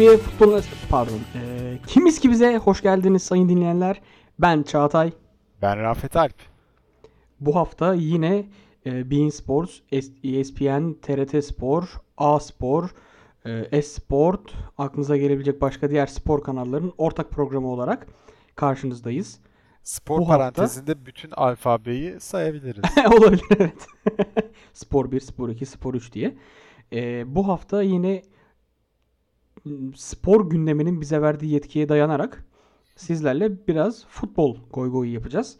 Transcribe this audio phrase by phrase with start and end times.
[0.00, 0.60] TV'ye futbol
[0.90, 1.18] pardon.
[1.34, 4.00] E, Kimiz ki bize hoş geldiniz sayın dinleyenler.
[4.38, 5.12] Ben Çağatay.
[5.62, 6.34] Ben Rafet Alp.
[7.40, 8.46] Bu hafta yine
[8.86, 9.78] e, Bein Sports,
[10.24, 11.84] ESPN, TRT Spor,
[12.16, 12.90] A Spor,
[13.44, 18.06] e, S-Sport, aklınıza gelebilecek başka diğer spor kanallarının ortak programı olarak
[18.56, 19.38] karşınızdayız.
[19.82, 21.06] Spor Bu parantezinde hafta...
[21.06, 22.82] bütün alfabeyi sayabiliriz.
[23.18, 23.86] Olabilir evet.
[24.72, 26.36] spor 1, Spor 2, Spor 3 diye.
[26.92, 28.22] E, bu hafta yine
[29.96, 32.44] spor gündeminin bize verdiği yetkiye dayanarak
[32.96, 35.56] sizlerle biraz futbol goy goy yapacağız.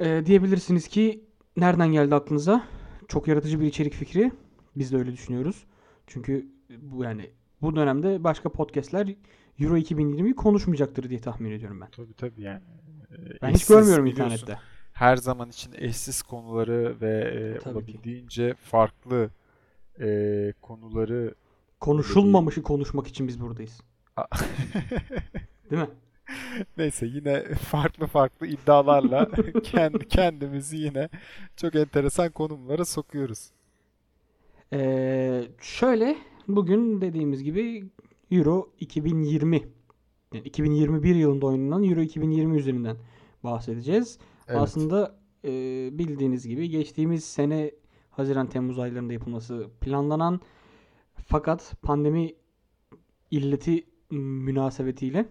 [0.00, 1.24] Ee, diyebilirsiniz ki
[1.56, 2.64] nereden geldi aklınıza?
[3.08, 4.32] Çok yaratıcı bir içerik fikri.
[4.76, 5.66] Biz de öyle düşünüyoruz.
[6.06, 6.46] Çünkü
[6.82, 7.30] bu yani
[7.62, 9.14] bu dönemde başka podcastler
[9.60, 11.90] Euro 2020'yi konuşmayacaktır diye tahmin ediyorum ben.
[11.90, 12.62] Tabii tabii yani.
[13.42, 14.58] Ben hiç görmüyorum internette.
[14.92, 17.20] Her zaman için eşsiz konuları ve
[17.64, 18.56] e, olabildiğince ki.
[18.56, 19.30] farklı
[20.00, 21.34] e, konuları
[21.80, 23.80] konuşulmamışı konuşmak için biz buradayız.
[25.70, 25.88] Değil mi?
[26.76, 29.30] Neyse yine farklı farklı iddialarla
[29.62, 31.08] kendi kendimizi yine
[31.56, 33.50] çok enteresan konumlara sokuyoruz.
[34.72, 36.16] Ee, şöyle
[36.48, 37.90] bugün dediğimiz gibi
[38.30, 39.62] Euro 2020
[40.34, 42.96] yani 2021 yılında oynanan Euro 2020 üzerinden
[43.44, 44.18] bahsedeceğiz.
[44.48, 44.60] Evet.
[44.60, 45.50] Aslında e,
[45.92, 47.70] bildiğiniz gibi geçtiğimiz sene
[48.10, 50.40] Haziran Temmuz aylarında yapılması planlanan
[51.26, 52.34] fakat pandemi
[53.30, 55.28] illeti münasebetiyle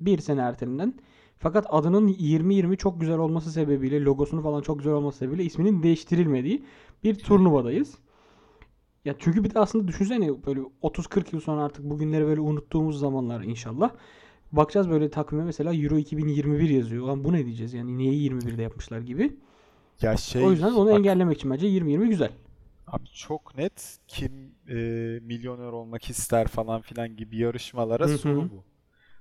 [0.00, 0.94] bir sene ertelenen
[1.38, 6.64] fakat adının 2020 çok güzel olması sebebiyle logosunun falan çok güzel olması sebebiyle isminin değiştirilmediği
[7.04, 7.94] bir turnuvadayız.
[9.04, 13.42] Ya çünkü bir de aslında düşünsene böyle 30-40 yıl sonra artık bugünleri böyle unuttuğumuz zamanlar
[13.42, 13.90] inşallah.
[14.52, 17.06] Bakacağız böyle takvime mesela Euro 2021 yazıyor.
[17.06, 19.36] Lan bu ne diyeceğiz yani niye 21'de yapmışlar gibi.
[20.02, 22.32] Ya şey, o yüzden onu bak, engellemek için bence 2020 güzel.
[22.86, 24.74] Abi çok net kim e,
[25.22, 28.64] milyoner olmak ister falan filan gibi yarışmalara soru bu.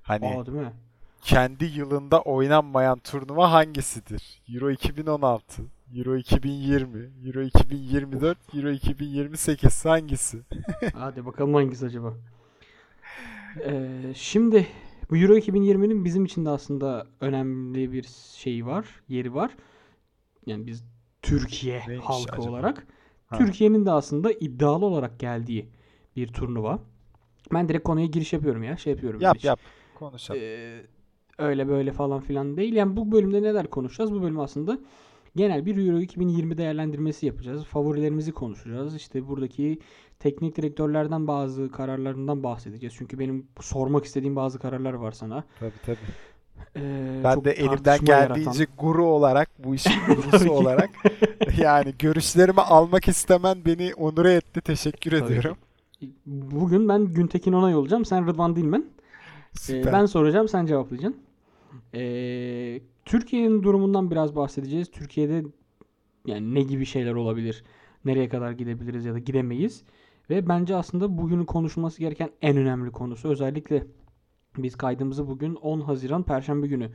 [0.01, 0.73] Hani Aa, değil mi?
[1.21, 4.41] kendi yılında oynanmayan turnuva hangisidir?
[4.49, 5.63] Euro 2016,
[5.95, 10.41] Euro 2020, Euro 2024, Euro 2028 hangisi?
[10.93, 12.13] Hadi bakalım hangisi acaba?
[13.65, 14.67] Ee, şimdi
[15.09, 18.03] bu Euro 2020'nin bizim için de aslında önemli bir
[18.35, 19.51] şeyi var, yeri var.
[20.45, 20.83] Yani biz
[21.21, 22.49] Türkiye Neymiş halkı acaba?
[22.51, 22.87] olarak
[23.37, 25.69] Türkiye'nin de aslında iddialı olarak geldiği
[26.15, 26.79] bir turnuva.
[27.53, 28.77] Ben direkt konuya giriş yapıyorum ya.
[28.77, 29.21] Şey yapıyorum.
[29.21, 29.59] Yap yap.
[29.95, 30.41] Konuşalım.
[30.43, 30.81] Ee,
[31.37, 32.73] öyle böyle falan filan değil.
[32.73, 34.13] Yani bu bölümde neler konuşacağız?
[34.13, 34.79] Bu bölüm aslında
[35.35, 37.63] genel bir Euro 2020 değerlendirmesi yapacağız.
[37.63, 38.95] Favorilerimizi konuşacağız.
[38.95, 39.79] İşte buradaki
[40.19, 42.95] teknik direktörlerden bazı kararlarından bahsedeceğiz.
[42.97, 45.43] Çünkü benim sormak istediğim bazı kararlar var sana.
[45.59, 45.97] Tabii tabii.
[46.75, 48.77] Ee, ben de elimden geldiğince yaratan...
[48.77, 50.89] guru olarak, bu işin gurusu olarak
[51.57, 54.61] yani görüşlerimi almak istemen beni onur etti.
[54.61, 55.57] Teşekkür Tabii ediyorum.
[56.25, 58.05] Bugün ben Güntekin Onay olacağım.
[58.05, 58.85] Sen Rıdvan Dilmen.
[59.69, 61.21] Ee, ben soracağım, sen cevaplayacaksın.
[61.93, 64.91] Ee, Türkiye'nin durumundan biraz bahsedeceğiz.
[64.91, 65.43] Türkiye'de
[66.25, 67.63] yani ne gibi şeyler olabilir?
[68.05, 69.83] Nereye kadar gidebiliriz ya da gidemeyiz?
[70.29, 73.83] Ve bence aslında bugünün konuşulması gereken en önemli konusu özellikle
[74.57, 76.89] biz kaydımızı bugün 10 Haziran Perşembe günü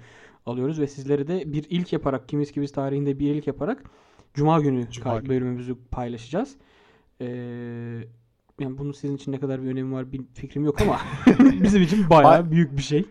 [0.47, 3.85] alıyoruz ve sizlere de bir ilk yaparak Kimiz Kimiz tarihinde bir ilk yaparak
[4.35, 5.29] Cuma günü Cuma günü.
[5.29, 6.57] bölümümüzü paylaşacağız.
[7.21, 7.27] Ee,
[8.61, 11.01] yani bunun sizin için ne kadar bir önemi var bir fikrim yok ama
[11.63, 13.07] bizim için bayağı büyük bir şey.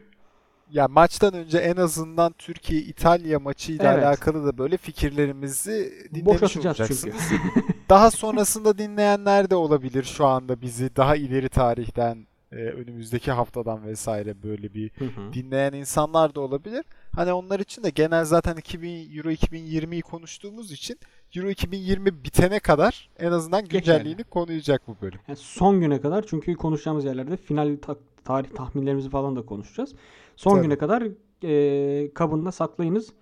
[0.71, 4.03] Ya maçtan önce en azından Türkiye İtalya maçıyla evet.
[4.03, 7.01] alakalı da böyle fikirlerimizi dinlemiş olacaksınız.
[7.01, 7.47] Çünkü.
[7.89, 14.43] daha sonrasında dinleyenler de olabilir şu anda bizi daha ileri tarihten e, önümüzdeki haftadan vesaire
[14.43, 15.33] böyle bir hı hı.
[15.33, 16.85] dinleyen insanlar da olabilir.
[17.15, 20.99] Hani onlar için de genel zaten 2000 Euro 2020'yi konuştuğumuz için
[21.35, 24.29] Euro 2020 bitene kadar en azından güncelliğini yani.
[24.29, 25.19] konuyacak bu bölüm.
[25.27, 29.95] Yani son güne kadar çünkü konuşacağımız yerlerde final ta- tarih tahminlerimizi falan da konuşacağız.
[30.35, 30.63] Son Tabii.
[30.63, 31.03] güne kadar
[31.43, 33.13] e, kabında saklayınız.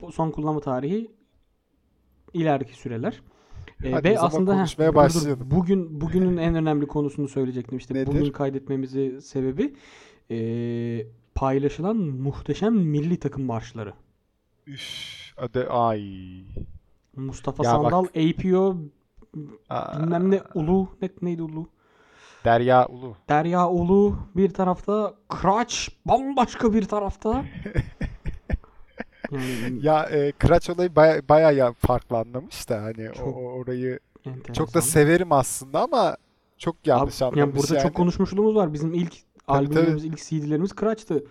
[0.00, 1.10] Bu son kullanma tarihi
[2.34, 3.22] ileriki süreler.
[3.90, 5.50] Hadi ve aslında konuşmaya heh, başlayalım.
[5.50, 7.78] Bugün bugünün en önemli konusunu söyleyecektim.
[7.78, 8.06] İşte Nedir?
[8.06, 9.74] bugün kaydetmemizi sebebi
[10.30, 13.92] e, paylaşılan muhteşem milli takım marşları.
[14.66, 16.02] Üf, adı ay.
[17.16, 18.10] Mustafa ya Sandal, bak.
[18.16, 18.76] APO
[19.68, 19.98] Aa.
[19.98, 21.68] bilmem ne Ulu ne, neydi Ulu?
[22.44, 23.16] Derya Ulu.
[23.28, 27.44] Derya Ulu bir tarafta, Kıraç bambaşka bir tarafta.
[29.82, 34.52] ya e, Kıraç olayı baya, baya ya farklı anlamış da hani çok o, orayı enteresan.
[34.52, 36.16] çok da severim aslında ama
[36.58, 37.62] çok yanlış Abi, anlamış yani.
[37.62, 37.82] Burada yani.
[37.82, 38.72] çok konuşmuşluğumuz var.
[38.72, 40.12] Bizim ilk tabii, albümlerimiz, tabii.
[40.12, 41.24] ilk CD'lerimiz Kıraç'tı.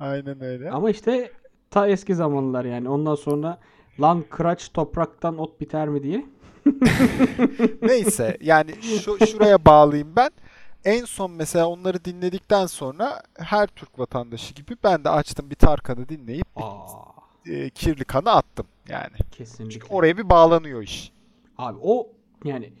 [0.00, 0.70] Aynen öyle.
[0.70, 1.30] Ama işte
[1.70, 2.88] ta eski zamanlar yani.
[2.88, 3.58] Ondan sonra
[4.00, 6.26] lan Kıraç topraktan ot biter mi diye.
[7.82, 10.30] Neyse yani şu, şuraya bağlayayım ben.
[10.84, 16.08] en son mesela onları dinledikten sonra her Türk vatandaşı gibi ben de açtım bir Tarkan'ı
[16.08, 16.62] dinleyip bir,
[17.48, 19.16] e, kirli kanı attım yani.
[19.32, 19.74] Kesinlikle.
[19.74, 21.12] Çünkü oraya bir bağlanıyor iş.
[21.58, 22.12] Abi o
[22.44, 22.72] yani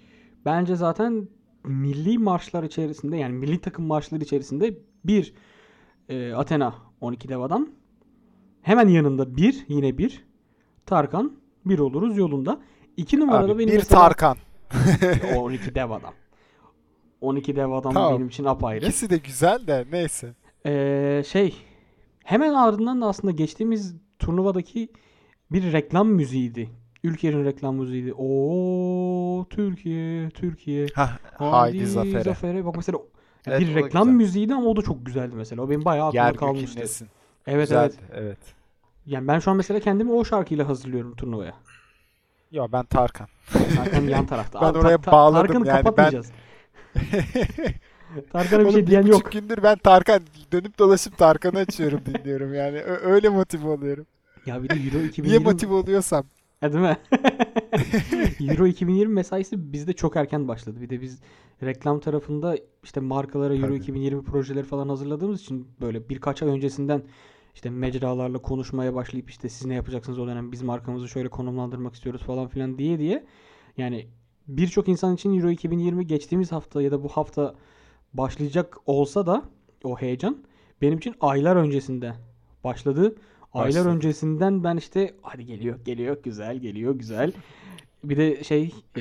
[0.44, 1.28] bence zaten
[1.64, 5.34] milli marşlar içerisinde yani milli takım marşları içerisinde bir
[6.08, 7.68] e, Athena 12 dev adam
[8.62, 10.26] hemen yanında bir yine bir
[10.86, 11.32] Tarkan
[11.66, 12.60] bir oluruz yolunda.
[12.96, 14.36] İki numarada Abi, benim bir mesela, Tarkan.
[15.36, 16.14] 12 dev adam.
[17.20, 18.14] 12 dev adam tamam.
[18.14, 18.84] benim için apayrı.
[18.84, 20.34] İkisi de güzel de neyse.
[20.66, 21.54] Ee, şey
[22.24, 24.88] hemen ardından da aslında geçtiğimiz turnuvadaki
[25.52, 26.70] bir reklam müziğiydi.
[27.04, 28.14] Ülkenin reklam müziğiydi.
[28.18, 30.86] O Türkiye, Türkiye.
[30.94, 32.22] Hah, haydi zafere.
[32.22, 32.64] zafere.
[32.64, 32.98] Bak mesela
[33.46, 35.62] evet, bir reklam müziğiydi ama o da çok güzeldi mesela.
[35.62, 36.78] O benim bayağı aklımda kalmıştı.
[36.78, 37.08] Inlesin.
[37.46, 37.98] Evet Güzel, evet.
[38.14, 38.38] evet.
[39.06, 41.54] Yani ben şu an mesela kendimi o şarkıyla hazırlıyorum turnuvaya.
[42.50, 43.28] Ya ben Tarkan.
[43.76, 44.60] Tarkan yan tarafta.
[44.62, 45.76] ben Abi, oraya ta- bağladım Tarkan'ı yani.
[45.76, 46.32] kapatmayacağız.
[46.96, 47.02] Ben...
[48.32, 49.32] Tarkan'a bir şey diyen yok.
[49.32, 50.20] gündür ben Tarkan
[50.52, 52.78] dönüp dolaşıp Tarkan'ı açıyorum dinliyorum yani.
[52.78, 54.06] Ö- öyle motive oluyorum.
[54.46, 55.28] Ya bir de Euro 2020...
[55.28, 56.24] Niye motive oluyorsam.
[56.62, 56.96] Ya değil mi?
[58.50, 60.80] Euro 2020 mesaisi bizde çok erken başladı.
[60.80, 61.20] Bir de biz
[61.62, 63.76] reklam tarafında işte markalara Euro Tabii.
[63.76, 67.02] 2020 projeleri falan hazırladığımız için böyle birkaç ay öncesinden
[67.54, 72.22] işte mecralarla konuşmaya başlayıp işte siz ne yapacaksınız o dönem biz markamızı şöyle konumlandırmak istiyoruz
[72.22, 73.24] falan filan diye diye
[73.76, 74.06] yani
[74.48, 77.54] birçok insan için Euro 2020 geçtiğimiz hafta ya da bu hafta
[78.14, 79.42] başlayacak olsa da
[79.84, 80.36] o heyecan
[80.82, 82.12] benim için aylar öncesinde
[82.64, 83.16] başladı.
[83.52, 83.88] Aylar Başladı.
[83.88, 87.32] öncesinden ben işte hadi geliyor geliyor güzel geliyor güzel.
[88.04, 89.00] Bir de şey e,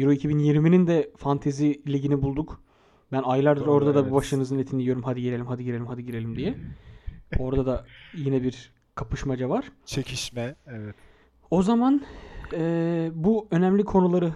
[0.00, 2.60] Euro 2020'nin de fantezi ligini bulduk.
[3.12, 4.02] Ben aylardır Doğru, orada evet.
[4.02, 5.02] da bir başınızın etini yiyorum.
[5.02, 6.54] Hadi girelim, hadi girelim, hadi girelim diye.
[7.38, 7.84] Orada da
[8.14, 9.72] yine bir kapışmaca var.
[9.84, 10.94] Çekişme, evet.
[11.50, 12.02] O zaman
[12.52, 14.32] e, bu önemli konuları,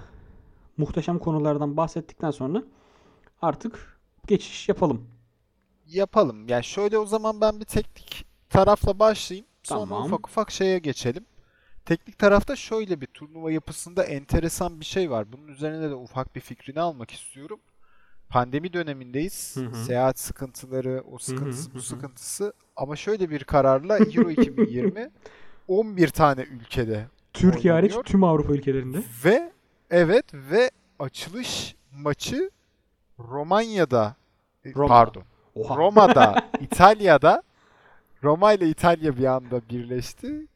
[0.76, 2.62] muhteşem konulardan bahsettikten sonra
[3.42, 5.06] artık geçiş yapalım.
[5.86, 6.48] Yapalım.
[6.48, 9.46] Yani şöyle o zaman ben bir teknik tarafla başlayayım.
[9.62, 10.04] Sonra tamam.
[10.04, 11.24] ufak ufak şeye geçelim.
[11.84, 15.32] Teknik tarafta şöyle bir turnuva yapısında enteresan bir şey var.
[15.32, 17.60] Bunun üzerine de ufak bir fikrini almak istiyorum.
[18.28, 19.56] Pandemi dönemindeyiz.
[19.56, 19.84] Hı hı.
[19.84, 21.74] Seyahat sıkıntıları, o sıkıntısı, hı hı.
[21.74, 22.52] bu sıkıntısı.
[22.76, 25.10] Ama şöyle bir kararla Euro 2020
[25.68, 29.02] 11 tane ülkede Türkiye hariç tüm Avrupa ülkelerinde.
[29.24, 29.52] Ve
[29.90, 32.50] evet ve açılış maçı
[33.18, 34.16] Romanya'da
[34.64, 34.88] e, Roma.
[34.88, 35.22] pardon.
[35.54, 35.76] Oha.
[35.76, 37.42] Roma'da, İtalya'da
[38.24, 40.46] Roma ile İtalya bir anda birleşti.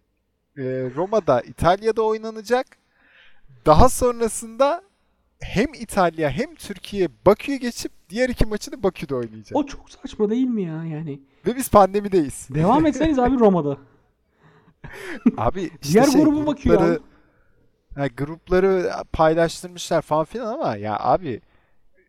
[0.58, 0.62] Ee,
[0.96, 2.66] Roma'da İtalya'da oynanacak.
[3.66, 4.82] Daha sonrasında
[5.40, 9.56] hem İtalya hem Türkiye Bakü'ye geçip diğer iki maçını Bakü'de oynayacak.
[9.56, 11.20] O çok saçma değil mi ya yani?
[11.46, 12.48] Ve biz pandemideyiz.
[12.54, 13.78] Devam etseniz abi Roma'da.
[15.36, 16.98] abi işte diğer şey, grubu Bakü'ye
[17.96, 21.40] Yani grupları paylaştırmışlar falan filan ama ya abi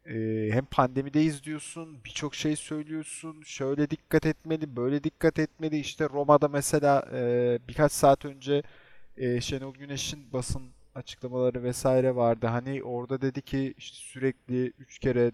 [0.07, 5.80] e, hem pandemideyiz diyorsun, birçok şey söylüyorsun, şöyle dikkat etmeli, böyle dikkat etmeli.
[5.80, 8.63] İşte Roma'da mesela e, birkaç saat önce
[9.18, 10.63] e, Şenol Güneş'in basın
[10.95, 12.48] açıklamaları vesaire vardı.
[12.48, 15.31] Hani orada dedi ki işte sürekli 3 kere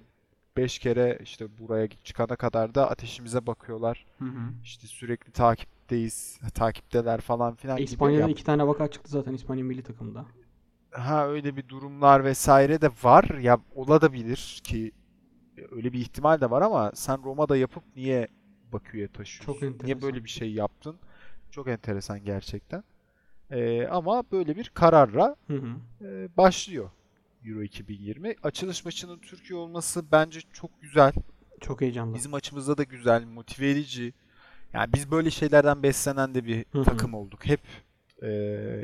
[0.57, 4.05] 5 kere işte buraya çıkana kadar da ateşimize bakıyorlar.
[4.19, 4.53] Hı hı.
[4.63, 7.77] İşte sürekli takipteyiz, takipteler falan filan.
[7.77, 10.25] İspanya'da iki tane vaka çıktı zaten İspanya milli takımda
[10.93, 14.91] ha öyle bir durumlar vesaire de var ya olabilir ki
[15.71, 18.27] öyle bir ihtimal de var ama sen Roma'da yapıp niye
[18.73, 19.53] Bakü'ye taşıyorsun?
[19.53, 19.85] Çok enteresan.
[19.85, 20.95] Niye böyle bir şey yaptın?
[21.51, 22.83] Çok enteresan gerçekten.
[23.51, 26.05] Ee, ama böyle bir kararla hı hı.
[26.05, 26.89] E, başlıyor
[27.45, 28.35] Euro 2020.
[28.43, 31.13] Açılış maçının Türkiye olması bence çok güzel.
[31.61, 32.15] Çok heyecanlı.
[32.15, 34.13] Bizim açımızda da güzel, motive edici.
[34.73, 36.83] Yani biz böyle şeylerden beslenen de bir hı hı.
[36.83, 37.45] takım olduk.
[37.45, 37.61] Hep
[38.21, 38.27] e,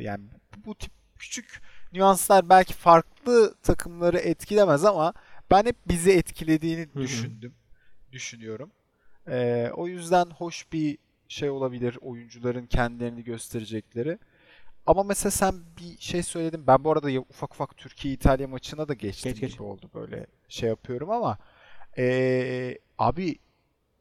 [0.02, 0.24] yani
[0.66, 1.62] bu tip küçük
[1.94, 5.14] nüanslar belki farklı takımları etkilemez ama
[5.52, 7.04] ben hep bizi etkilediğini Hı-hı.
[7.04, 7.54] düşündüm.
[8.12, 8.72] Düşünüyorum.
[9.28, 14.20] Ee, o yüzden hoş bir şey olabilir oyuncuların kendilerini gösterecekleri.
[14.86, 16.68] Ama mesela sen bir şey söyledin.
[16.68, 19.60] Ben bu arada ufak ufak Türkiye-İtalya maçına da geçtim geç, geç.
[19.60, 21.38] oldu böyle şey yapıyorum ama
[21.98, 23.36] ee, abi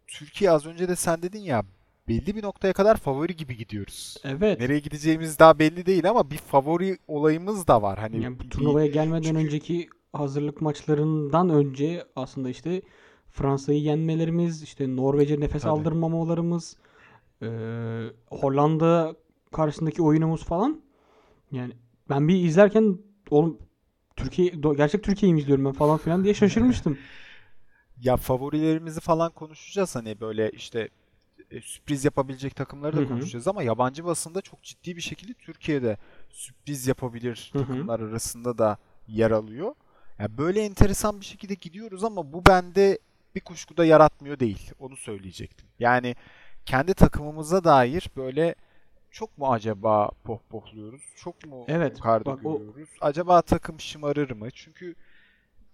[0.07, 1.65] Türkiye az önce de sen dedin ya
[2.09, 4.17] belli bir noktaya kadar favori gibi gidiyoruz.
[4.25, 4.61] Evet.
[4.61, 7.99] Nereye gideceğimiz daha belli değil ama bir favori olayımız da var.
[7.99, 9.39] Hani yani bu turnuvaya gelmeden çünkü...
[9.39, 12.83] önceki hazırlık maçlarından önce aslında işte
[13.31, 15.73] Fransa'yı yenmelerimiz, işte Norveç'e nefes Tabii.
[15.73, 16.77] aldırmamalarımız,
[17.43, 17.49] e,
[18.27, 19.15] Hollanda
[19.53, 20.81] karşısındaki oyunumuz falan.
[21.53, 21.73] Yani
[22.11, 22.99] ben bir izlerken
[23.31, 23.59] oğlum
[24.17, 26.99] Türkiye gerçek Türkiye'yi mi izliyorum ben falan filan diye şaşırmıştım.
[28.03, 30.89] ya favorilerimizi falan konuşacağız hani böyle işte
[31.63, 33.09] sürpriz yapabilecek takımları da Hı-hı.
[33.09, 35.97] konuşacağız ama yabancı basında çok ciddi bir şekilde Türkiye'de
[36.31, 37.67] sürpriz yapabilir Hı-hı.
[37.67, 38.79] takımlar arasında da
[39.09, 39.75] yer alıyor.
[40.19, 42.99] Yani böyle enteresan bir şekilde gidiyoruz ama bu bende
[43.35, 44.73] bir kuşku da yaratmıyor değil.
[44.79, 45.69] Onu söyleyecektim.
[45.79, 46.17] Yani
[46.67, 48.55] kendi takımımıza dair böyle
[49.11, 51.03] çok mu acaba pohpohluyoruz?
[51.17, 52.89] Çok mu evet, yukarıda bak, görüyoruz?
[53.01, 53.05] O...
[53.05, 54.51] Acaba takım şımarır mı?
[54.51, 54.95] Çünkü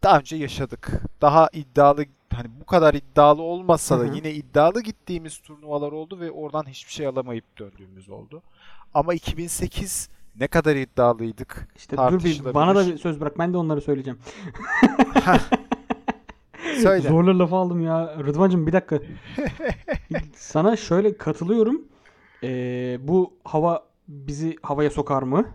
[0.05, 1.03] daha önce yaşadık.
[1.21, 6.65] Daha iddialı hani bu kadar iddialı olmasa da yine iddialı gittiğimiz turnuvalar oldu ve oradan
[6.69, 8.43] hiçbir şey alamayıp döndüğümüz oldu.
[8.95, 10.09] Ama 2008
[10.41, 11.69] ne kadar iddialıydık.
[11.77, 14.19] İşte dur bir bana da bir söz bırak ben de onları söyleyeceğim.
[16.83, 17.09] Söyle.
[17.09, 18.17] Zorla lafı aldım ya.
[18.19, 18.99] Rıdvancığım bir dakika.
[20.35, 21.83] Sana şöyle katılıyorum.
[22.43, 25.47] Ee, bu hava bizi havaya sokar mı?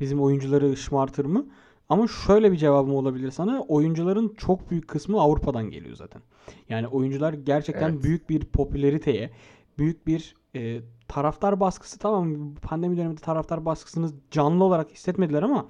[0.00, 1.46] Bizim oyuncuları şımartır mı?
[1.88, 3.60] Ama şöyle bir cevabım olabilir sana.
[3.60, 6.22] Oyuncuların çok büyük kısmı Avrupa'dan geliyor zaten.
[6.68, 8.02] Yani oyuncular gerçekten evet.
[8.02, 9.30] büyük bir popülariteye,
[9.78, 15.66] büyük bir e, taraftar baskısı tamam pandemi döneminde taraftar baskısını canlı olarak hissetmediler ama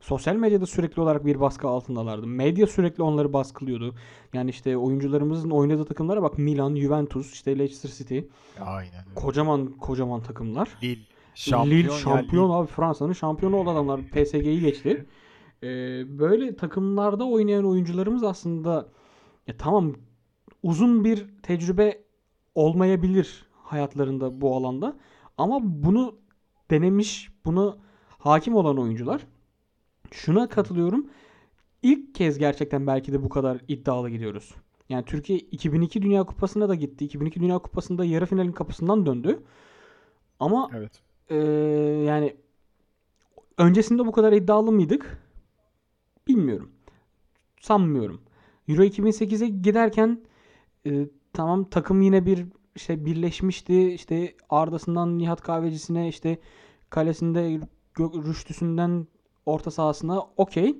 [0.00, 2.26] sosyal medyada sürekli olarak bir baskı altındalardı.
[2.26, 3.94] Medya sürekli onları baskılıyordu.
[4.32, 8.18] Yani işte oyuncularımızın oynadığı takımlara bak Milan, Juventus, işte Leicester City.
[8.60, 9.04] Aynen.
[9.14, 10.68] Kocaman kocaman takımlar.
[10.82, 11.00] Lille
[11.34, 11.78] şampiyon.
[11.78, 15.06] Lille şampiyon abi Fransa'nın şampiyonu olan adamlar PSG'yi geçti.
[15.66, 18.88] Ee, böyle takımlarda oynayan oyuncularımız aslında
[19.46, 19.94] ya tamam
[20.62, 22.04] uzun bir tecrübe
[22.54, 24.96] olmayabilir hayatlarında bu alanda.
[25.38, 26.18] Ama bunu
[26.70, 27.78] denemiş, bunu
[28.18, 29.26] hakim olan oyuncular.
[30.10, 31.06] Şuna katılıyorum.
[31.82, 34.54] İlk kez gerçekten belki de bu kadar iddialı gidiyoruz.
[34.88, 37.04] Yani Türkiye 2002 Dünya Kupası'na da gitti.
[37.04, 39.42] 2002 Dünya Kupası'nda yarı finalin kapısından döndü.
[40.40, 41.02] Ama evet.
[41.28, 41.36] e,
[42.06, 42.36] yani
[43.58, 45.25] öncesinde bu kadar iddialı mıydık?
[46.28, 46.72] Bilmiyorum.
[47.60, 48.20] Sanmıyorum.
[48.68, 50.20] Euro 2008'e giderken
[50.86, 53.92] e, tamam takım yine bir işte birleşmişti.
[53.92, 56.38] İşte Arda'sından Nihat Kahvecisine işte
[56.90, 57.60] kalesinde
[57.98, 59.06] Rüştüsünden
[59.46, 60.78] orta sahasına okey.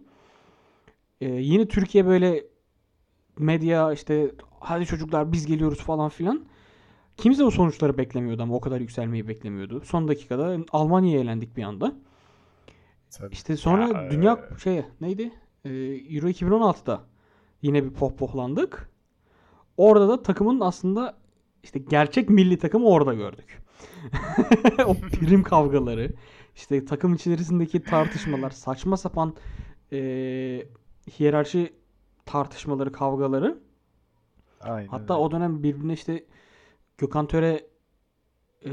[1.21, 2.45] Ee, yine Türkiye böyle
[3.39, 6.45] medya işte hadi çocuklar biz geliyoruz falan filan.
[7.17, 9.83] Kimse o sonuçları beklemiyordu ama o kadar yükselmeyi beklemiyordu.
[9.85, 11.95] Son dakikada Almanya'ya elendik bir anda.
[13.19, 13.33] Tabii.
[13.33, 14.59] İşte sonra ya, dünya e...
[14.59, 15.33] şey neydi?
[15.65, 15.71] Ee,
[16.11, 17.01] Euro 2016'da
[17.63, 18.91] yine bir pohpohlandık.
[19.77, 21.17] Orada da takımın aslında
[21.63, 23.63] işte gerçek milli takımı orada gördük.
[24.87, 26.13] o prim kavgaları,
[26.55, 29.35] işte takım içerisindeki tartışmalar, saçma sapan
[29.93, 29.99] e,
[31.19, 31.73] hiyerarşi
[32.27, 33.59] tartışmaları, kavgaları.
[34.61, 34.89] Aynen.
[34.89, 36.25] Hatta o dönem birbirine işte
[36.99, 37.67] Gökhan Töre
[38.67, 38.71] e,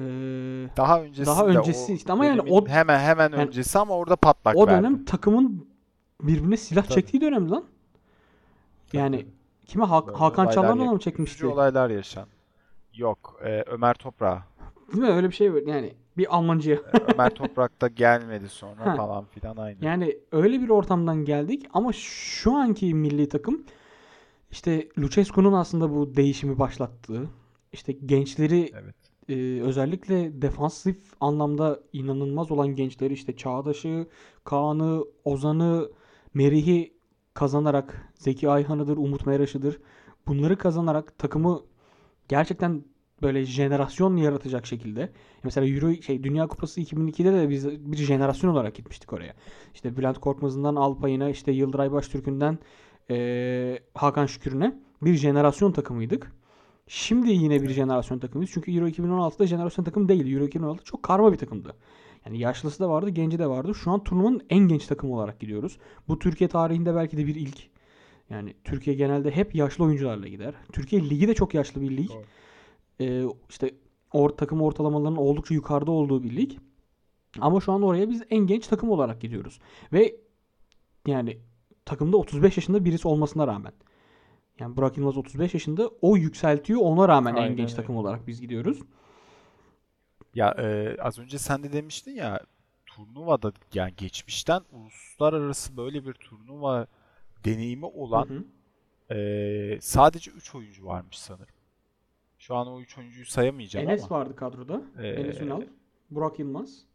[0.77, 4.55] daha öncesi daha öncesi işte ama yani o hemen hemen yani, öncesi ama orada patlak
[4.55, 5.05] O dönem verdi.
[5.05, 5.67] takımın
[6.21, 6.93] birbirine silah Tabii.
[6.93, 7.63] çektiği dönem lan.
[8.93, 9.31] Yani Tabii.
[9.65, 11.45] kime Hak, Hakan Çalhanoğlu mı çekmişti?
[11.45, 12.27] olaylar yaşan.
[12.95, 13.39] Yok.
[13.45, 14.41] E, Ömer Toprak.
[14.93, 15.09] Değil mi?
[15.09, 15.61] Öyle bir şey var.
[15.65, 16.75] Yani bir Almancıya.
[16.75, 18.95] E, Ömer Toprak da gelmedi sonra ha.
[18.95, 19.85] falan filan aynı.
[19.85, 23.63] Yani öyle bir ortamdan geldik ama şu anki milli takım
[24.51, 27.29] işte Lucescu'nun aslında bu değişimi başlattığı
[27.73, 28.95] işte gençleri evet.
[29.29, 34.07] E, özellikle defansif anlamda inanılmaz olan gençleri işte Çağdaş'ı,
[34.43, 35.91] Kaan'ı, Ozan'ı,
[36.33, 36.93] Merih'i
[37.33, 39.79] kazanarak Zeki Ayhan'ıdır, Umut Meraş'ıdır.
[40.27, 41.61] Bunları kazanarak takımı
[42.27, 42.83] gerçekten
[43.21, 45.09] böyle jenerasyon yaratacak şekilde.
[45.43, 49.33] Mesela Euro şey Dünya Kupası 2002'de de biz bir jenerasyon olarak gitmiştik oraya.
[49.73, 52.59] İşte Bülent Korkmaz'ından Alpay'ına işte Yıldıray Baştürk'ünden
[53.09, 56.31] ee, Hakan Şükür'üne bir jenerasyon takımıydık.
[56.87, 58.51] Şimdi yine bir jenerasyon takımıyız.
[58.53, 60.33] Çünkü Euro 2016'da jenerasyon takım değil.
[60.33, 61.75] Euro 2016 çok karma bir takımdı.
[62.25, 63.75] Yani yaşlısı da vardı, genci de vardı.
[63.75, 65.77] Şu an turnuvanın en genç takımı olarak gidiyoruz.
[66.07, 67.69] Bu Türkiye tarihinde belki de bir ilk.
[68.29, 70.53] Yani Türkiye genelde hep yaşlı oyuncularla gider.
[70.71, 72.09] Türkiye ligi de çok yaşlı bir lig.
[72.99, 73.71] Ee, işte
[74.11, 76.51] or takım ortalamalarının oldukça yukarıda olduğu bir lig.
[77.39, 79.59] Ama şu an oraya biz en genç takım olarak gidiyoruz.
[79.93, 80.15] Ve
[81.07, 81.37] yani
[81.85, 83.71] takımda 35 yaşında birisi olmasına rağmen.
[84.59, 87.81] Yani Burak Yılmaz 35 yaşında o yükseltiyor ona rağmen Aynen en genç öyle.
[87.81, 88.79] takım olarak biz gidiyoruz.
[90.35, 92.39] Ya e, az önce sen de demiştin ya
[92.85, 96.87] turnuvada yani geçmişten uluslararası böyle bir turnuva
[97.45, 98.43] deneyimi olan hı
[99.09, 99.15] hı.
[99.15, 101.55] E, sadece 3 oyuncu varmış sanırım.
[102.39, 104.19] Şu an o 3 oyuncuyu sayamayacağım Enes ama.
[104.19, 104.81] vardı kadroda.
[104.99, 105.61] Ee, Enes Ünal,
[106.11, 106.85] Burak Yılmaz.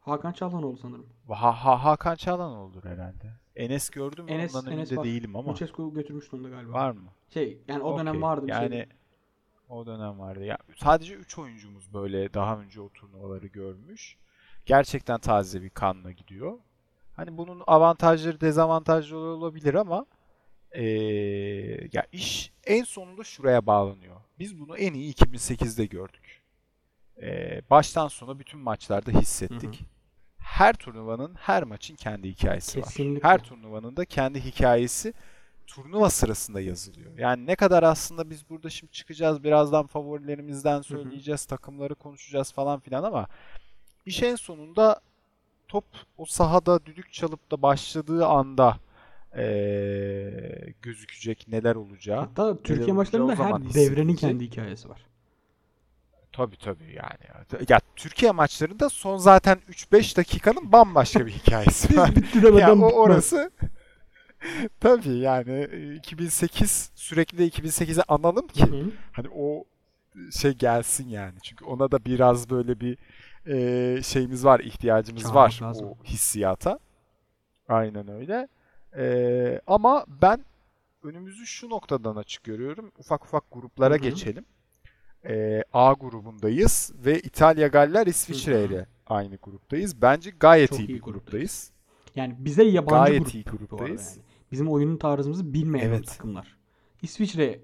[0.00, 1.06] Hakan Çalhanoğlu sanırım.
[1.28, 3.32] Ha, ha, Hakan Çalhanoğlu'dur herhalde.
[3.56, 5.52] Enes gördüm Enes, ondan Enes de değilim ama.
[5.52, 6.72] Lucescu götürmüştü onu da galiba.
[6.72, 7.12] Var mı?
[7.28, 8.06] Şey yani o okay.
[8.06, 8.86] dönem vardı bir yani, şey.
[9.68, 10.44] O dönem vardı.
[10.44, 14.16] Ya sadece 3 oyuncumuz böyle daha önce o turnuvaları görmüş.
[14.66, 16.58] Gerçekten taze bir kanla gidiyor.
[17.12, 20.06] Hani bunun avantajları dezavantajları olabilir ama
[20.70, 20.84] ee,
[21.92, 24.16] ya iş en sonunda şuraya bağlanıyor.
[24.38, 26.42] Biz bunu en iyi 2008'de gördük.
[27.22, 29.80] Ee, baştan sona bütün maçlarda hissettik.
[29.80, 29.95] Hı hı.
[30.46, 33.28] Her turnuvanın, her maçın kendi hikayesi Kesinlikle.
[33.28, 33.32] var.
[33.32, 35.14] Her turnuvanın da kendi hikayesi
[35.66, 37.18] turnuva sırasında yazılıyor.
[37.18, 43.02] Yani ne kadar aslında biz burada şimdi çıkacağız birazdan favorilerimizden söyleyeceğiz, takımları konuşacağız falan filan
[43.02, 43.26] ama
[44.06, 45.00] iş en sonunda
[45.68, 45.84] top
[46.18, 48.76] o sahada düdük çalıp da başladığı anda
[49.36, 52.20] ee, gözükecek neler olacağı.
[52.20, 55.06] Hatta Türkiye maçlarında her devrenin kendi hikayesi var.
[56.36, 57.66] Tabii tabii yani.
[57.68, 62.10] Ya Türkiye maçlarında son zaten 3-5 dakikanın bambaşka bir hikayesi var.
[62.58, 63.50] ya o orası
[64.80, 65.64] tabii yani
[65.96, 68.90] 2008 sürekli de 2008'e analım ki Hı-hı.
[69.12, 69.64] hani o
[70.40, 71.34] şey gelsin yani.
[71.42, 72.98] Çünkü ona da biraz böyle bir
[73.46, 75.86] e, şeyimiz var, ihtiyacımız Çağırmak var lazım.
[75.86, 76.78] o hissiyata.
[77.68, 78.48] Aynen öyle.
[78.96, 80.44] E, ama ben
[81.02, 82.92] önümüzü şu noktadan açık görüyorum.
[82.98, 84.02] Ufak ufak gruplara Hı-hı.
[84.02, 84.44] geçelim.
[85.28, 90.02] E, A grubundayız ve İtalya, Galler, İsviçre ile aynı gruptayız.
[90.02, 91.70] Bence gayet iyi, iyi bir gruptayız.
[92.14, 94.16] Yani bize yabancı gayet grup iyi gruptayız.
[94.16, 94.26] Yani.
[94.52, 96.06] Bizim oyunun tarzımızı bilmeyen evet.
[96.06, 96.56] takımlar.
[97.02, 97.60] İsviçre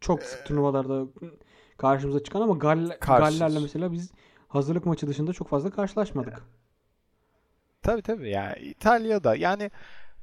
[0.00, 1.06] çok sık turnuvalarda
[1.76, 4.10] karşımıza çıkan ama Gall Galler'le mesela biz
[4.48, 6.42] hazırlık maçı dışında çok fazla karşılaşmadık.
[7.82, 9.70] Tabii tabii yani İtalya'da yani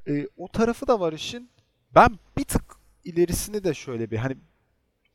[0.07, 1.49] e, o tarafı da var işin.
[1.95, 2.63] Ben bir tık
[3.03, 4.37] ilerisini de şöyle bir hani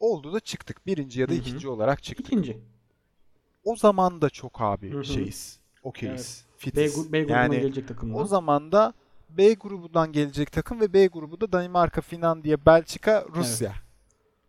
[0.01, 0.87] oldu da çıktık.
[0.87, 1.41] Birinci ya da Hı-hı.
[1.41, 2.27] ikinci olarak çıktık.
[2.27, 2.59] İkinci.
[3.65, 5.05] O zaman da çok abi Hı-hı.
[5.05, 5.59] şeyiz.
[5.83, 6.45] Okeyiz.
[6.49, 6.61] Evet.
[6.61, 7.13] Fitiz.
[7.13, 8.21] B, B grubundan yani, gelecek takımlar.
[8.21, 8.95] O zaman da
[9.31, 13.69] B grubundan gelecek takım ve B grubu da Danimarka, Finlandiya, Belçika, Rusya.
[13.69, 13.83] Evet.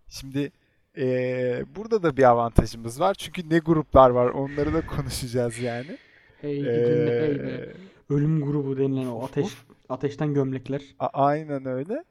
[0.08, 0.52] Şimdi
[0.98, 3.14] ee, burada da bir avantajımız var.
[3.14, 5.98] Çünkü ne gruplar var onları da konuşacağız yani.
[6.42, 7.74] Hey ee, hey be.
[8.10, 9.48] Ölüm grubu denilen o ateş
[9.90, 10.82] ateşten gömlekler.
[11.00, 12.04] A- aynen öyle.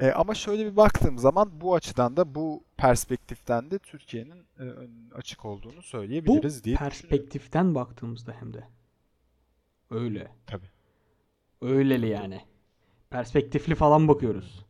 [0.00, 4.64] E, ama şöyle bir baktığım zaman bu açıdan da bu perspektiften de Türkiye'nin e,
[5.14, 8.64] açık olduğunu söyleyebiliriz bu diye perspektiften baktığımızda hem de.
[9.90, 10.32] Öyle.
[10.46, 10.70] Tabii.
[11.60, 12.40] Öyleli yani.
[13.10, 14.64] Perspektifli falan bakıyoruz.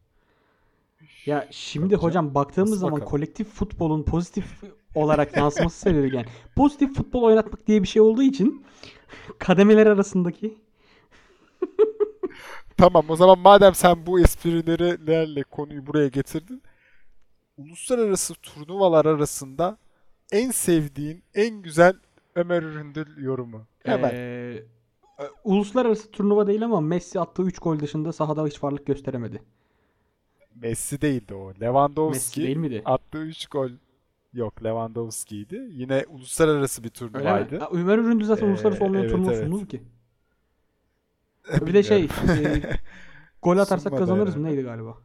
[1.26, 3.10] Ya şimdi Tabii hocam baktığımız Nasıl zaman bakalım?
[3.10, 4.62] kolektif futbolun pozitif
[4.94, 6.26] olarak yansıması sebebi yani
[6.56, 8.64] pozitif futbol oynatmak diye bir şey olduğu için
[9.38, 10.58] kademeler arasındaki
[12.78, 16.62] Tamam o zaman madem sen bu esprilerle konuyu buraya getirdin.
[17.56, 19.78] Uluslararası turnuvalar arasında
[20.32, 21.94] en sevdiğin, en güzel
[22.34, 23.66] Ömer Üründül yorumu.
[23.84, 24.10] Hemen.
[24.14, 24.62] Ee,
[25.44, 29.42] uluslararası turnuva değil ama Messi attığı 3 gol dışında sahada hiç varlık gösteremedi.
[30.54, 31.52] Messi değildi o.
[31.60, 32.82] Lewandowski Messi değil miydi?
[32.84, 33.70] attığı 3 gol
[34.32, 35.68] Yok Lewandowski'ydi.
[35.70, 37.58] Yine uluslararası bir turnuvaydı.
[37.72, 39.44] Ömer Üründü zaten ee, uluslararası olmayan evet, turnuva evet.
[39.44, 39.82] sunuldu ki.
[41.66, 42.60] Bir de şey e,
[43.42, 44.98] gol atarsak Sunmadı kazanırız mı neydi galiba?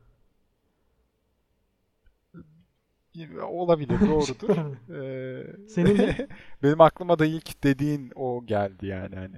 [3.47, 4.49] Olabilir doğrudur.
[4.95, 6.27] ee, Senin de?
[6.63, 9.37] benim aklıma da ilk dediğin o geldi yani hani.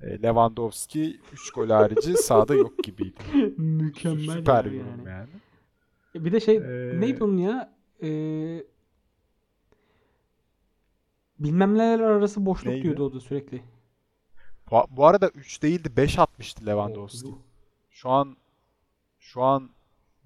[0.00, 3.18] E, Lewandowski 3 gol harici sahada yok gibiydi.
[3.56, 5.08] Mükemmel Süper bir yani.
[5.08, 5.28] yani.
[6.14, 7.74] E, bir de şey ee, neydi onun ya?
[8.02, 8.64] Ee,
[11.38, 12.82] bilmem neler arası boşluk neydi?
[12.82, 13.62] diyordu o da sürekli.
[14.72, 17.28] Bu, bu arada 3 değildi 5 atmıştı Lewandowski.
[17.90, 18.36] Şu an
[19.20, 19.70] şu an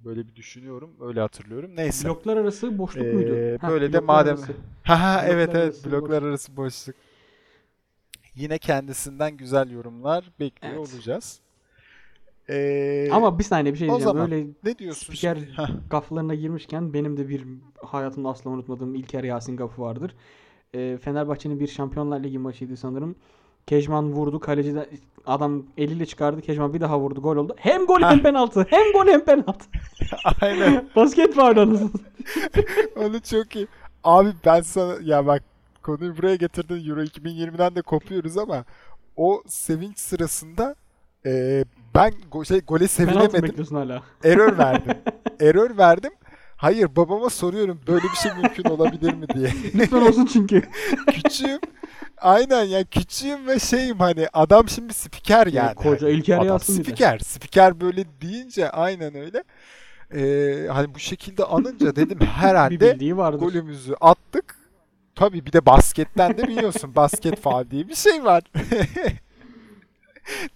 [0.05, 0.91] böyle bir düşünüyorum.
[1.01, 1.77] Öyle hatırlıyorum.
[1.77, 2.09] Neyse.
[2.09, 3.59] Bloklar arası boşluk ee, muydu?
[3.61, 4.37] Ha, böyle de madem
[4.83, 6.23] ha ha evet evet bloklar boşluk.
[6.23, 6.97] arası boşluk.
[8.35, 10.95] Yine kendisinden güzel yorumlar bekliyor evet.
[10.95, 11.41] olacağız.
[12.49, 14.13] Ee, Ama bir saniye bir şey diyeceğim.
[14.13, 15.07] Zaman, Böyle ne diyorsun?
[15.07, 15.39] Spiker
[15.91, 17.45] gaflarına girmişken benim de bir
[17.83, 20.15] hayatımda asla unutmadığım İlker Yasin gafı vardır.
[20.75, 23.17] Ee, Fenerbahçe'nin bir Şampiyonlar Ligi maçıydı sanırım.
[23.67, 24.41] Kejman vurdu.
[24.41, 24.89] Kaleci de
[25.27, 26.41] adam eliyle çıkardı.
[26.43, 27.23] Kejman bir daha vurdu.
[27.23, 27.57] Gol oldu.
[27.59, 28.67] Hem gol hem penaltı.
[28.71, 29.65] Hem gol hem penaltı.
[30.41, 30.89] Aynen.
[30.97, 31.91] Basket var anasını.
[32.97, 33.67] Onu çok iyi.
[34.05, 35.43] Abi ben sana ya bak
[35.83, 36.91] konuyu buraya getirdin.
[36.91, 38.65] Euro 2020'den de kopuyoruz ama
[39.17, 40.75] o sevinç sırasında
[41.27, 43.65] e, ben go şey, gole sevinemedim.
[43.71, 44.03] hala.
[44.25, 44.97] Error verdim.
[45.41, 46.13] Error verdim.
[46.57, 49.51] Hayır babama soruyorum böyle bir şey mümkün olabilir mi diye.
[49.75, 50.63] Lütfen olsun çünkü.
[51.07, 51.61] Küçüğüm.
[52.19, 55.75] Aynen ya küçüğüm ve şeyim hani adam şimdi spiker yani.
[55.75, 57.19] Koca İlker adam spiker.
[57.19, 59.45] Spiker böyle deyince aynen öyle.
[60.15, 62.93] Ee, hani bu şekilde anınca dedim herhalde
[63.37, 64.57] golümüzü attık.
[65.15, 68.43] Tabii bir de basketten de biliyorsun basket faal diye bir şey var.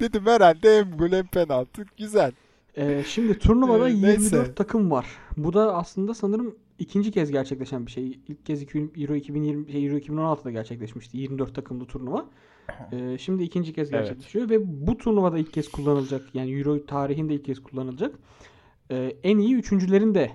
[0.01, 2.33] dedim herhalde hem gol hem penaltı güzel.
[2.77, 4.55] Ee, şimdi turnuvada ee, 24 neyse.
[4.55, 5.07] takım var.
[5.37, 8.21] Bu da aslında sanırım ikinci kez gerçekleşen bir şey.
[8.29, 11.19] İlk kez Euro 2020 şey Euro 2016'da gerçekleşmişti.
[11.19, 12.27] 24 takımlı turnuva.
[12.93, 14.61] Ee, şimdi ikinci kez gerçekleşiyor evet.
[14.61, 16.35] ve bu turnuvada ilk kez kullanılacak.
[16.35, 18.15] Yani Euro tarihinde ilk kez kullanılacak.
[18.91, 20.31] Ee, en iyi üçüncülerin de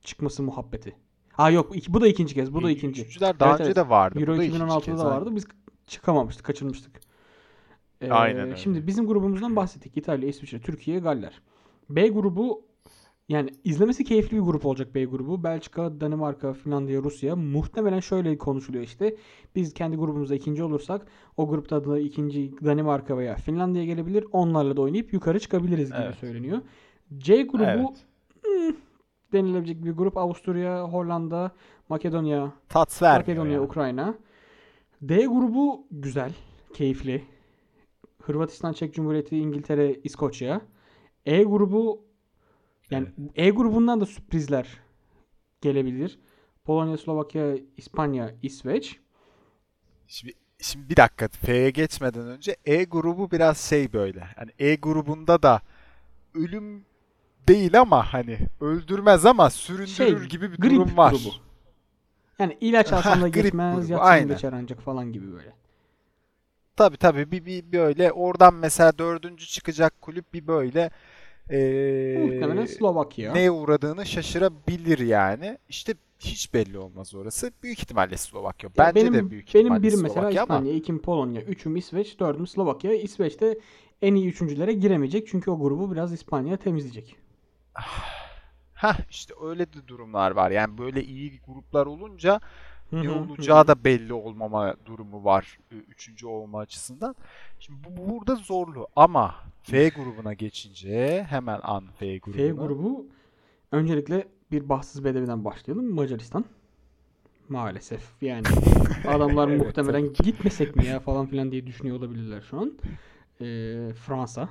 [0.00, 0.96] çıkması muhabbeti.
[1.32, 2.54] Ha yok bu da ikinci kez.
[2.54, 3.02] Bu da ikinci.
[3.02, 3.76] Üçüncüler daha evet, önce evet.
[3.76, 4.20] de vardı.
[4.20, 5.36] Euro 2016'da da vardı.
[5.36, 5.46] Biz
[5.86, 7.00] çıkamamıştık, kaçırmıştık.
[8.00, 8.56] Ee, Aynen öyle.
[8.56, 9.96] Şimdi bizim grubumuzdan bahsettik.
[9.96, 11.40] İtalya, İsviçre, Türkiye, Galler.
[11.90, 12.62] B grubu
[13.28, 15.44] yani izlemesi keyifli bir grup olacak B grubu.
[15.44, 17.36] Belçika, Danimarka, Finlandiya, Rusya.
[17.36, 19.16] Muhtemelen şöyle konuşuluyor işte.
[19.56, 21.06] Biz kendi grubumuzda ikinci olursak
[21.36, 24.24] o grupta da ikinci Danimarka veya Finlandiya gelebilir.
[24.32, 26.14] Onlarla da oynayıp yukarı çıkabiliriz gibi evet.
[26.14, 26.60] söyleniyor.
[27.18, 28.06] C grubu evet.
[28.42, 28.76] hmm,
[29.32, 30.16] denilebilecek bir grup.
[30.16, 31.52] Avusturya, Hollanda,
[31.88, 32.52] Makedonya,
[33.18, 33.60] Makedonya, yani.
[33.60, 34.14] Ukrayna.
[35.02, 36.32] D grubu güzel,
[36.74, 37.22] keyifli.
[38.22, 40.60] Hırvatistan, Çek Cumhuriyeti, İngiltere, İskoçya.
[41.26, 42.04] E grubu
[42.90, 43.30] yani evet.
[43.34, 44.68] E grubundan da sürprizler
[45.60, 46.18] gelebilir.
[46.64, 48.98] Polonya, Slovakya, İspanya, İsveç.
[50.06, 54.20] Şimdi, şimdi bir dakika F'ye geçmeden önce E grubu biraz şey böyle.
[54.20, 55.60] Hani E grubunda da
[56.34, 56.84] ölüm
[57.48, 61.10] değil ama hani öldürmez ama süründürür şey, gibi bir durum var.
[61.10, 61.34] Grubu.
[62.38, 65.52] Yani ilaç alsan da gitmez, yatsan geçer ancak falan gibi böyle.
[66.76, 70.90] Tabi tabi bir, bir böyle oradan mesela dördüncü çıkacak kulüp bir böyle
[71.50, 73.32] Muhtemelen Slovakya.
[73.32, 75.58] Neye uğradığını şaşırabilir yani.
[75.68, 77.52] İşte hiç belli olmaz orası.
[77.62, 78.70] Büyük ihtimalle Slovakya.
[78.78, 80.70] Bence benim, de büyük ihtimalle Benim birim mesela Slovakya İspanya, ama...
[80.70, 82.94] ikim Polonya, üçüm İsveç, dördüm Slovakya.
[82.94, 83.58] İsveç'te
[84.02, 87.16] en iyi üçüncülere giremeyecek çünkü o grubu biraz İspanya temizleyecek.
[88.74, 90.50] Ha işte öyle de durumlar var.
[90.50, 92.40] Yani böyle iyi gruplar olunca
[92.92, 97.16] ne olacağı da belli olmama durumu var üçüncü olma açısından.
[97.60, 102.42] Şimdi bu burada zorlu ama F grubuna geçince hemen an F grubuna.
[102.42, 103.06] F grubu
[103.72, 105.94] öncelikle bir bahtsız bedeviden başlayalım.
[105.94, 106.44] Macaristan.
[107.48, 108.46] Maalesef yani
[109.08, 112.78] adamlar evet, muhtemelen gitmesek mi ya falan filan diye düşünüyor olabilirler şu an.
[113.40, 114.48] Ee, Fransa,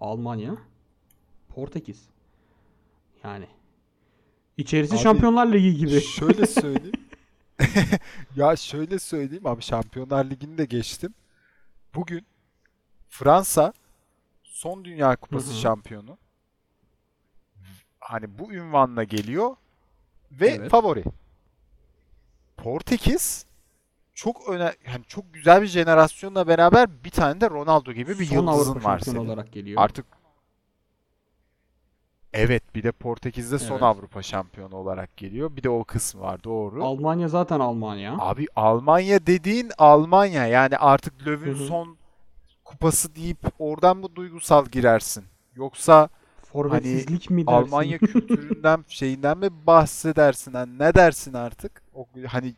[0.00, 0.56] Almanya,
[1.48, 2.08] Portekiz.
[3.24, 3.46] Yani
[4.56, 6.00] içerisi abi, Şampiyonlar Ligi gibi.
[6.00, 7.04] Şöyle söyleyeyim.
[8.36, 11.14] ya şöyle söyleyeyim abi Şampiyonlar Ligi'ni de geçtim.
[11.94, 12.26] Bugün
[13.08, 13.72] Fransa
[14.54, 15.58] son Dünya Kupası Hı-hı.
[15.58, 16.18] şampiyonu.
[18.00, 19.56] Hani bu ünvanla geliyor
[20.32, 20.70] ve evet.
[20.70, 21.04] favori.
[22.56, 23.46] Portekiz
[24.14, 28.36] çok öne yani çok güzel bir jenerasyonla beraber bir tane de Ronaldo gibi bir son
[28.36, 29.16] yıldızın var senin.
[29.16, 29.82] olarak geliyor.
[29.82, 30.06] Artık
[32.32, 35.56] Evet bir de Portekiz'de son Avrupa şampiyonu olarak geliyor.
[35.56, 36.84] Bir de o kısmı var doğru.
[36.84, 38.16] Almanya zaten Almanya.
[38.18, 40.46] Abi Almanya dediğin Almanya.
[40.46, 41.96] Yani artık Löw'ün son
[42.74, 45.24] kupası deyip oradan mı duygusal girersin?
[45.56, 46.08] Yoksa
[46.52, 47.46] hani mi dersin?
[47.46, 50.52] Almanya kültüründen şeyinden mi bahsedersin?
[50.52, 51.82] Hani ne dersin artık?
[51.94, 52.54] O, hani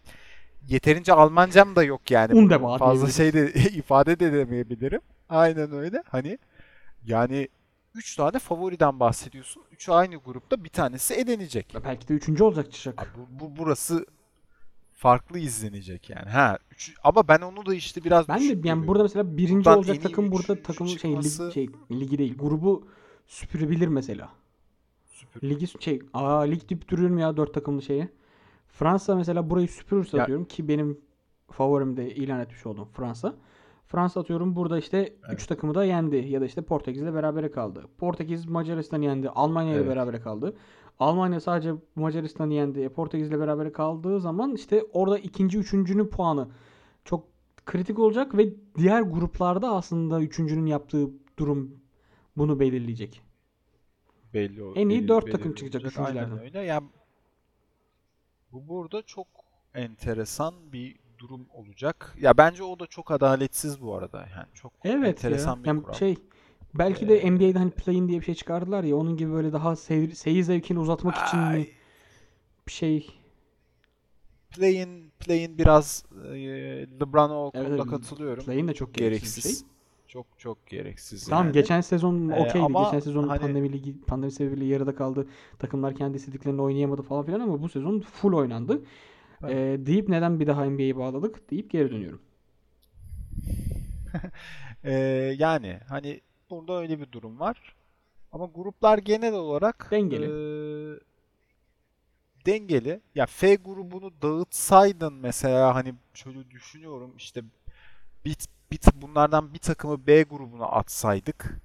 [0.68, 2.34] yeterince Almancam da yok yani.
[2.78, 5.00] Fazla şey de ifade de edemeyebilirim.
[5.28, 6.02] Aynen öyle.
[6.08, 6.38] Hani
[7.06, 7.48] yani
[7.94, 9.62] 3 tane favoriden bahsediyorsun.
[9.72, 11.74] 3 aynı grupta bir tanesi elenecek.
[11.84, 13.12] Belki de üçüncü olacak Çişak.
[13.16, 14.06] Bu, bu, burası
[14.96, 16.28] farklı izlenecek yani.
[16.30, 19.78] Ha, üç, ama ben onu da işte biraz Ben de yani burada mesela birinci Buradan
[19.78, 22.38] olacak takım burada takım şey, lig, şey ligi değil.
[22.38, 22.86] Grubu
[23.26, 24.28] süpürebilir mesela.
[25.06, 25.48] Süpür.
[25.48, 28.08] Ligi şey aa lig dip duruyor mu ya dört takımlı şeye.
[28.68, 30.26] Fransa mesela burayı süpürürse ya.
[30.26, 31.00] diyorum ki benim
[31.50, 33.34] favorim de ilan etmiş oldum Fransa.
[33.86, 35.48] Fransa atıyorum burada işte 3 evet.
[35.48, 37.84] takımı da yendi ya da işte Portekiz'le berabere kaldı.
[37.98, 39.30] Portekiz Macaristan'ı yendi.
[39.30, 39.90] Almanya ile evet.
[39.90, 40.56] berabere kaldı.
[40.98, 42.80] Almanya sadece Macaristan'ı yendi.
[42.80, 46.48] E, Portekiz'le berabere kaldığı zaman işte orada ikinci, üçüncünün puanı
[47.04, 47.24] çok
[47.66, 51.80] kritik olacak ve diğer gruplarda aslında üçüncünün yaptığı durum
[52.36, 53.22] bunu belirleyecek.
[54.34, 54.74] Belli o.
[54.74, 56.30] En iyi dört takım çıkacak üçüncülerden.
[56.30, 56.60] Aynen öyle.
[56.60, 56.88] Yani
[58.52, 59.26] bu burada çok
[59.74, 62.16] enteresan bir durum olacak.
[62.20, 64.18] Ya bence o da çok adaletsiz bu arada.
[64.18, 65.62] Yani çok evet enteresan ya.
[65.62, 65.94] bir yani kural.
[65.94, 66.16] Şey,
[66.78, 69.76] belki de ee, NBA'de hani play-in diye bir şey çıkardılar ya onun gibi böyle daha
[69.76, 71.66] seyir, seyir zevkini uzatmak ay, için mi
[72.66, 73.10] bir şey
[74.50, 76.38] play-in play-in biraz e,
[77.00, 78.44] LeBron'a o konuda evet, katılıyorum.
[78.44, 79.44] Play-in de çok gereksiz.
[79.44, 79.60] gereksiz.
[79.60, 79.68] Şey.
[80.08, 81.28] Çok çok gereksiz.
[81.28, 81.54] Tamam yani.
[81.54, 82.72] geçen sezon ee, okeydi.
[82.84, 83.40] Geçen sezon hani...
[83.40, 85.28] pandemi ligi pandemi sebebiyle yarıda kaldı.
[85.58, 88.82] Takımlar kendi istediklerini oynayamadı falan filan ama bu sezon full oynandı.
[89.42, 89.80] Evet.
[89.80, 92.20] Ee, deyip neden bir daha NBA'yi bağladık deyip geri dönüyorum.
[94.84, 94.92] ee,
[95.38, 97.74] yani hani burada öyle bir durum var.
[98.32, 100.24] Ama gruplar genel olarak dengeli.
[100.24, 100.30] E,
[102.46, 103.00] dengeli.
[103.14, 107.42] Ya F grubunu dağıtsaydın mesela hani şöyle düşünüyorum işte
[108.24, 108.36] bir,
[108.70, 111.60] bir, bunlardan bir takımı B grubuna atsaydık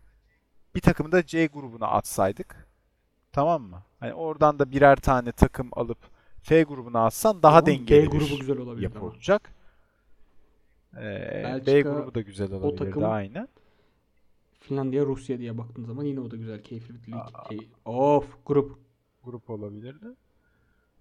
[0.76, 2.68] bir takımı da C grubuna atsaydık
[3.32, 3.84] tamam mı?
[4.00, 5.98] Hani oradan da birer tane takım alıp
[6.42, 9.52] F grubuna atsan daha Ama dengeli B grubu güzel olabilir yapı olacak.
[10.98, 13.48] Ee, B grubu da güzel olabilirdi takım, aynen.
[14.62, 17.22] Finlandiya, Rusya diye baktığın zaman yine o da güzel keyifli bir lig.
[17.50, 18.80] Şey, of grup.
[19.24, 20.08] Grup olabilirdi.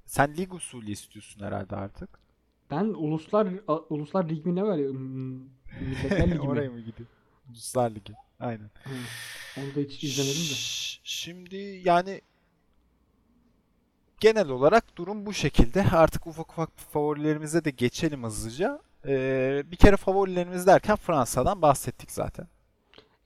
[0.04, 2.08] Sen lig usulü istiyorsun herhalde artık.
[2.70, 3.48] Ben uluslar
[3.90, 4.88] uluslar lig mi ne var ya?
[4.92, 6.40] Milletler ligi?
[6.40, 7.08] Oraya mı gidiyor?
[7.50, 8.12] Uluslar ligi.
[8.40, 8.70] Aynen.
[8.84, 8.90] Hı.
[9.60, 10.54] Onu da hiç izlemedim de.
[11.04, 12.20] Şimdi yani
[14.20, 15.82] genel olarak durum bu şekilde.
[15.92, 18.80] Artık ufak ufak favorilerimize de geçelim hızlıca.
[19.06, 22.48] Ee, bir kere favorilerimiz derken Fransa'dan bahsettik zaten.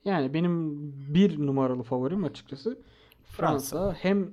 [0.05, 0.79] Yani benim
[1.15, 2.79] bir numaralı favorim açıkçası
[3.25, 3.77] Fransa.
[3.77, 3.99] Fransa.
[4.01, 4.31] Hem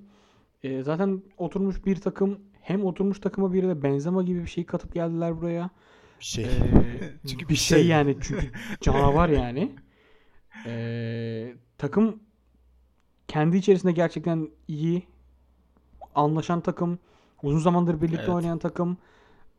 [0.63, 4.93] e, zaten oturmuş bir takım hem oturmuş takıma bir de Benzema gibi bir şey katıp
[4.93, 5.69] geldiler buraya.
[6.19, 6.45] Bir şey.
[6.45, 6.49] Ee,
[7.27, 7.77] çünkü bir şey.
[7.77, 9.75] şey yani çünkü canavar yani.
[10.65, 12.19] Ee, takım
[13.27, 15.03] kendi içerisinde gerçekten iyi
[16.15, 16.99] anlaşan takım,
[17.43, 18.29] uzun zamandır birlikte evet.
[18.29, 18.97] oynayan takım.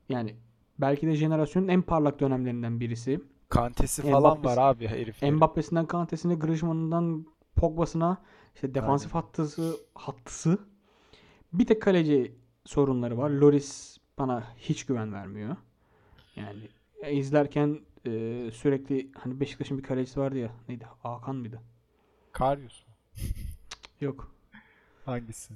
[0.08, 0.34] Yani
[0.78, 3.20] belki de jenerasyonun en parlak dönemlerinden birisi.
[3.52, 5.34] Kantesi falan var abi heriflerin.
[5.34, 8.22] Mbappe'sinden Kante'sine, Griezmann'ından Pogba'sına
[8.54, 9.26] işte defansif Aynen.
[9.26, 10.58] hattısı, hattısı.
[11.52, 12.34] Bir tek kaleci
[12.64, 13.30] sorunları var.
[13.30, 15.56] Loris bana hiç güven vermiyor.
[16.36, 16.68] Yani
[17.02, 18.10] e, izlerken e,
[18.52, 20.50] sürekli hani Beşiktaş'ın bir kalecisi vardı ya.
[20.68, 20.86] Neydi?
[21.02, 21.60] Hakan mıydı?
[22.32, 22.94] Karius mu?
[24.00, 24.34] Yok.
[25.04, 25.54] Hangisi?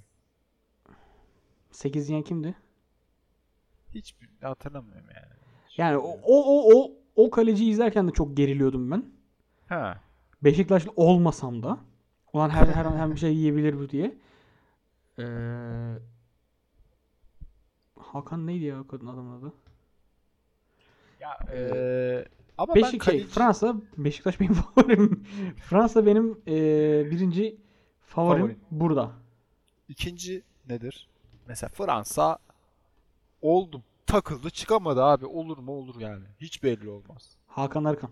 [1.70, 2.54] 8 yiyen kimdi?
[3.94, 5.32] Hiç hatırlamıyorum yani.
[5.76, 9.05] Yani o o o o kaleciyi izlerken de çok geriliyordum ben.
[9.68, 10.00] Ha.
[10.44, 11.79] Beşiktaşlı olmasam da
[12.33, 14.18] olan her her an her bir şey yiyebilir bu diye.
[15.18, 15.24] Ee,
[17.98, 19.52] Hakan neydi ya kadın adamın adı?
[21.20, 22.24] Ya ee,
[22.59, 23.18] ama Beşik, ben kaleci...
[23.18, 25.24] şey, Fransa Beşiktaş benim favorim.
[25.57, 26.55] Fransa benim e,
[27.11, 27.57] birinci
[28.00, 29.12] favorim, favorim burada.
[29.88, 31.09] İkinci nedir?
[31.46, 32.38] Mesela Fransa
[33.42, 35.27] oldu takıldı çıkamadı abi.
[35.27, 36.25] Olur mu olur yani.
[36.40, 37.37] Hiç belli olmaz.
[37.47, 38.11] Hakan Arkan.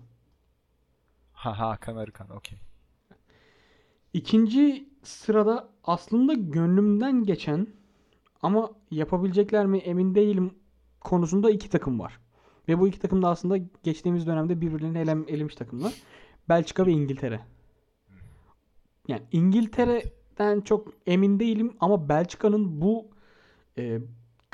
[1.32, 2.58] Ha Hakan Arkan okey.
[4.12, 7.66] İkinci sırada aslında gönlümden geçen
[8.42, 10.54] ama yapabilecekler mi emin değilim
[11.00, 12.20] konusunda iki takım var.
[12.68, 15.92] Ve bu iki takım da aslında geçtiğimiz dönemde birbirlerini elem, elemiş takımlar.
[16.48, 17.40] Belçika ve İngiltere.
[19.08, 23.06] Yani İngiltere'den çok emin değilim ama Belçika'nın bu
[23.78, 24.00] e,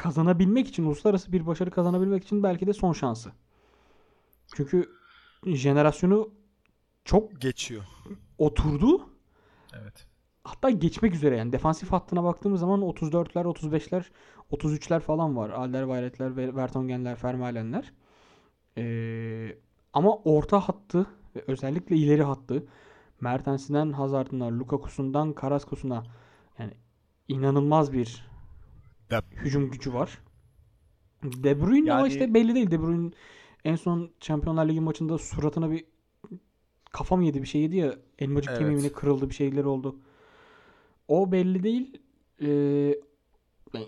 [0.02, 3.32] kazanabilmek için, uluslararası bir başarı kazanabilmek için belki de son şansı.
[4.54, 4.88] Çünkü
[5.46, 6.30] jenerasyonu
[7.04, 7.84] çok geçiyor.
[8.38, 9.10] Oturdu.
[9.80, 10.06] Evet.
[10.44, 11.52] Hatta geçmek üzere yani.
[11.52, 14.04] Defansif hattına baktığımız zaman 34'ler, 35'ler,
[14.52, 15.50] 33'ler falan var.
[15.50, 17.92] Alderweireld'ler, Vertonghen'ler, Vermaelen'ler.
[18.78, 19.58] Ee,
[19.92, 22.66] ama orta hattı ve özellikle ileri hattı
[23.20, 26.02] Mertens'inden Hazard'ına, Lukaku'sundan Karaskos'una
[26.58, 26.72] yani
[27.28, 28.29] inanılmaz bir
[29.10, 29.20] de...
[29.36, 30.18] hücum gücü var.
[31.22, 31.98] De Bruyne yani...
[31.98, 32.70] ama işte belli değil.
[32.70, 33.10] De Bruyne
[33.64, 35.84] en son Şampiyonlar Ligi maçında suratına bir
[36.92, 38.58] kafam yedi bir şey yedi ya elmacık evet.
[38.58, 39.96] kemiğine kırıldı bir şeyler oldu.
[41.08, 41.98] O belli değil.
[42.42, 42.94] Ee,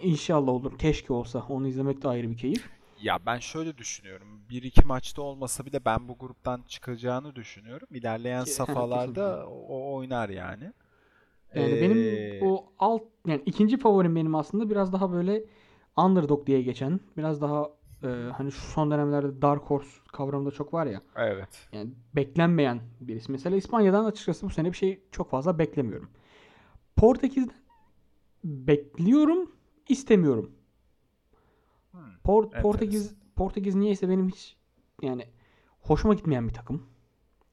[0.02, 0.78] inşallah olur.
[0.78, 1.46] Keşke olsa.
[1.48, 2.70] Onu izlemek de ayrı bir keyif.
[3.02, 4.28] Ya ben şöyle düşünüyorum.
[4.50, 7.88] Bir iki maçta olmasa bile ben bu gruptan çıkacağını düşünüyorum.
[7.90, 10.72] İlerleyen Ki, safhalarda o oynar yani.
[11.54, 11.80] Yani ee...
[11.80, 15.44] benim o alt yani ikinci favorim benim aslında biraz daha böyle
[15.96, 17.70] underdog diye geçen, biraz daha
[18.02, 21.02] e, hani şu son dönemlerde dark horse kavramı da çok var ya.
[21.16, 21.68] Evet.
[21.72, 23.32] Yani beklenmeyen birisi.
[23.32, 26.10] Mesela İspanya'dan açıkçası bu sene bir şey çok fazla beklemiyorum.
[26.96, 27.62] Portekiz'den
[28.44, 29.52] bekliyorum,
[29.88, 30.52] istemiyorum.
[31.92, 34.56] Hmm, Port Portekiz Portekiz niyeyse benim hiç
[35.02, 35.26] yani
[35.80, 36.86] hoşuma gitmeyen bir takım.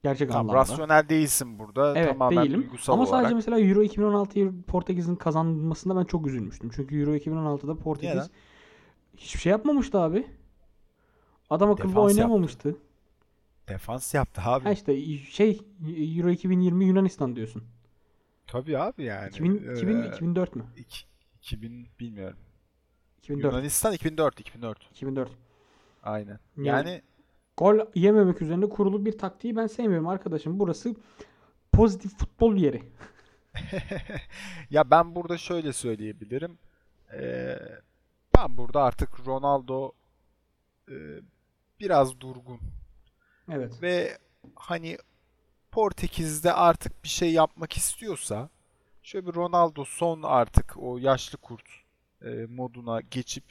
[0.02, 0.60] Gerçek Tam anlamda.
[0.60, 1.98] rasyonel değilsin burada.
[1.98, 2.60] Evet, Tamamen değilim.
[2.62, 3.20] duygusal Ama olarak.
[3.20, 6.70] sadece mesela Euro 2016'yı Portekiz'in kazanmasında ben çok üzülmüştüm.
[6.74, 8.28] Çünkü Euro 2016'da Portekiz Neden?
[9.16, 10.26] hiçbir şey yapmamıştı abi.
[11.50, 12.68] Adam akıllı Defans oynayamamıştı.
[12.68, 12.82] Yaptı.
[13.68, 14.64] Defans yaptı abi.
[14.64, 15.60] Ha işte şey
[16.16, 17.62] Euro 2020 Yunanistan diyorsun.
[18.46, 19.28] Tabii abi yani.
[19.28, 20.64] 2000, 2000 2004 mü?
[21.42, 22.38] 2000 bilmiyorum.
[23.18, 23.52] 2004.
[23.52, 24.90] Yunanistan 2004 2004.
[24.90, 25.30] 2004.
[26.02, 26.38] Aynen.
[26.56, 27.02] Yani, yani
[27.60, 30.58] gol yememek üzerine kurulu bir taktiği ben sevmiyorum arkadaşım.
[30.58, 30.94] Burası
[31.72, 32.82] pozitif futbol yeri.
[34.70, 36.58] ya ben burada şöyle söyleyebilirim.
[37.12, 37.58] Ee,
[38.36, 39.92] ben burada artık Ronaldo
[40.88, 40.94] e,
[41.80, 42.60] biraz durgun.
[43.52, 43.82] Evet.
[43.82, 44.18] Ve
[44.54, 44.98] hani
[45.70, 48.48] Portekiz'de artık bir şey yapmak istiyorsa
[49.02, 51.66] şöyle bir Ronaldo son artık o yaşlı kurt
[52.22, 53.44] e, moduna geçip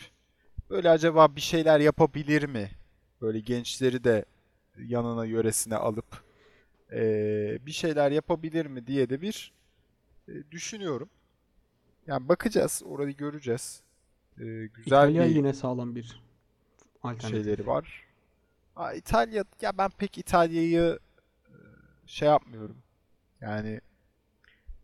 [0.70, 2.79] böyle acaba bir şeyler yapabilir mi?
[3.22, 4.26] Böyle gençleri de
[4.78, 6.24] yanına yöresine alıp
[6.92, 7.02] e,
[7.66, 9.54] bir şeyler yapabilir mi diye de bir
[10.28, 11.10] e, düşünüyorum.
[12.08, 13.82] Yani bakacağız, orayı göreceğiz.
[14.38, 16.22] E, güzel İtalya bir yine sağlam bir
[17.04, 17.30] alternatif.
[17.30, 18.06] şeyleri var.
[18.76, 21.00] Aa, İtalya ya ben pek İtalya'yı
[21.48, 21.56] e,
[22.06, 22.78] şey yapmıyorum.
[23.42, 23.82] Yani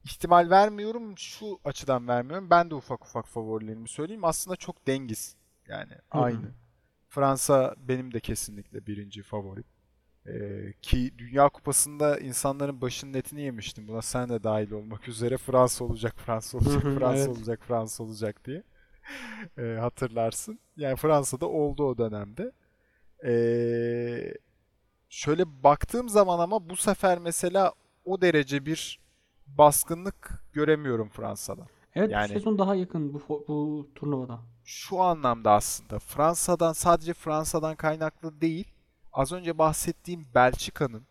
[0.04, 1.18] ihtimal vermiyorum.
[1.18, 2.50] Şu açıdan vermiyorum.
[2.50, 4.24] Ben de ufak ufak favorilerimi söyleyeyim.
[4.24, 5.36] Aslında çok dengiz.
[5.68, 6.52] Yani aynı.
[7.16, 9.64] Fransa benim de kesinlikle birinci favorim.
[10.28, 13.88] Ee, ki Dünya Kupası'nda insanların başının etini yemiştim.
[13.88, 17.38] Buna sen de dahil olmak üzere Fransa olacak, Fransa olacak, Fransa evet.
[17.38, 18.64] olacak, Fransa olacak diye.
[19.58, 20.60] e, hatırlarsın.
[20.78, 22.52] Yani Fransa'da oldu o dönemde.
[23.26, 23.34] E,
[25.10, 27.74] şöyle baktığım zaman ama bu sefer mesela
[28.06, 29.00] o derece bir
[29.48, 31.68] baskınlık göremiyorum Fransa'da.
[31.96, 34.55] Evet yani, bu sezon daha yakın bu, bu turnuvada.
[34.66, 38.68] Şu anlamda aslında Fransa'dan sadece Fransa'dan kaynaklı değil.
[39.14, 41.08] Az önce bahsettiğim Belçika'nın,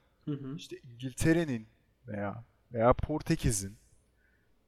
[0.57, 1.69] işte İngiltere'nin
[2.07, 3.77] veya veya Portekiz'in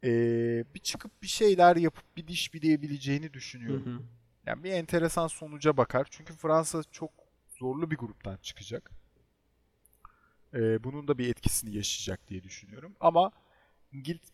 [0.05, 3.87] ee, bir çıkıp bir şeyler yapıp bir diş bileyebileceğini düşünüyorum.
[3.87, 4.03] Hı hı.
[4.47, 6.07] Yani bir enteresan sonuca bakar.
[6.11, 7.11] Çünkü Fransa çok
[7.59, 8.91] zorlu bir gruptan çıkacak.
[10.55, 12.97] Ee, bunun da bir etkisini yaşayacak diye düşünüyorum.
[13.01, 13.31] Ama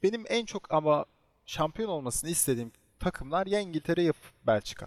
[0.03, 1.05] benim en çok ama
[1.47, 4.12] şampiyon olmasını istediğim takımlar ya İngiltere ya
[4.47, 4.87] Belçika.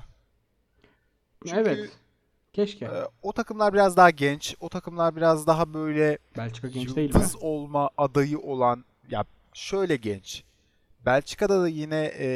[1.45, 1.89] Çünkü, evet.
[2.53, 2.85] Keşke.
[2.85, 2.89] E,
[3.21, 4.55] o takımlar biraz daha genç.
[4.59, 7.21] O takımlar biraz daha böyle Belçika genç değil mi?
[7.41, 10.43] olma adayı olan ya şöyle genç.
[11.05, 12.27] Belçika'da da yine e,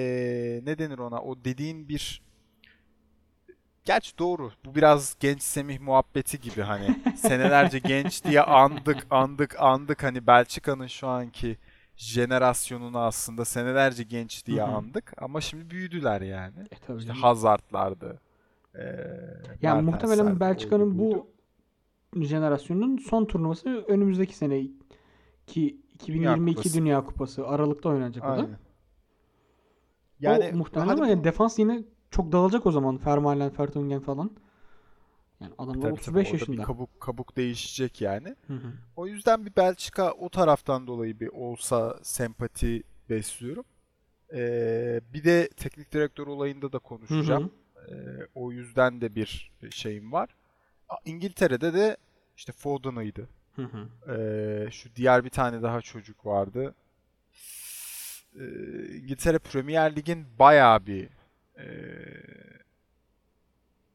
[0.63, 1.21] ne denir ona?
[1.21, 2.21] O dediğin bir
[3.85, 4.51] Gerçi doğru.
[4.65, 10.87] Bu biraz genç Semih muhabbeti gibi hani senelerce genç diye andık andık andık hani Belçika'nın
[10.87, 11.57] şu anki
[11.99, 14.71] jenerasyonunu aslında senelerce genç diye Hı-hı.
[14.71, 16.59] andık ama şimdi büyüdüler yani.
[16.71, 18.19] E, tabii işte Hazard'lardı.
[18.75, 18.81] Ee,
[19.61, 21.27] yani muhtemelen Belçika'nın bu
[22.15, 24.67] jenerasyonun son turnuvası önümüzdeki sene
[25.47, 28.49] ki 2022 Dünya Kupası, Dünya Kupası Aralık'ta oynanacak o da.
[30.19, 31.09] Yani o muhtemelen ama bu...
[31.09, 32.97] yani defans yine çok dağılacak o zaman.
[32.97, 34.31] Fermaelen, Fertungen falan.
[35.41, 36.57] Yani adamlar tabii, 35 tabii, yaşında.
[36.57, 38.35] Bir kabuk kabuk değişecek yani.
[38.47, 38.73] Hı hı.
[38.95, 43.65] O yüzden bir Belçika o taraftan dolayı bir olsa sempati besliyorum.
[44.33, 47.51] Ee, bir de teknik direktör olayında da konuşacağım.
[47.73, 47.95] Hı hı.
[47.95, 50.29] Ee, o yüzden de bir şeyim var.
[51.05, 51.97] İngiltere'de de
[52.37, 53.29] işte Foden'ıydı.
[53.55, 54.13] Hı hı.
[54.13, 56.75] Ee, şu diğer bir tane daha çocuk vardı.
[58.35, 58.45] Ee,
[58.95, 61.09] İngiltere Premier Lig'in bayağı bir
[61.57, 61.65] e,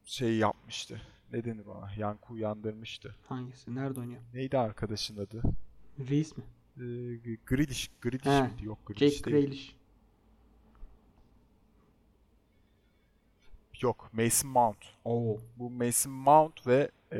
[0.05, 1.01] şey yapmıştı
[1.33, 1.91] ne denir ona?
[1.97, 3.15] Yankı uyandırmıştı.
[3.27, 3.75] Hangisi?
[3.75, 4.21] Nerede oynuyor?
[4.33, 5.41] Neydi arkadaşın adı?
[6.09, 6.43] Reis mi?
[6.77, 6.81] Ee,
[7.45, 7.91] Grealish.
[8.01, 8.65] Grealish He, miydi?
[8.65, 9.45] Yok Grealish Jake değil.
[9.45, 9.75] Grealish.
[13.81, 14.09] Yok.
[14.13, 14.77] Mason Mount.
[15.05, 15.37] Oo.
[15.57, 17.19] Bu Mason Mount ve e,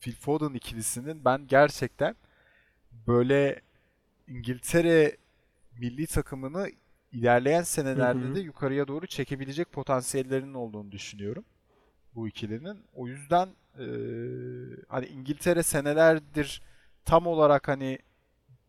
[0.00, 2.16] Phil Foden ikilisinin ben gerçekten
[3.06, 3.60] böyle
[4.28, 5.16] İngiltere
[5.78, 6.70] milli takımını
[7.12, 8.34] ilerleyen senelerde hı hı.
[8.34, 11.44] de yukarıya doğru çekebilecek potansiyellerinin olduğunu düşünüyorum
[12.14, 12.84] bu ikilinin.
[12.94, 13.48] O yüzden
[13.78, 13.86] e,
[14.88, 16.62] hani İngiltere senelerdir
[17.04, 17.98] tam olarak hani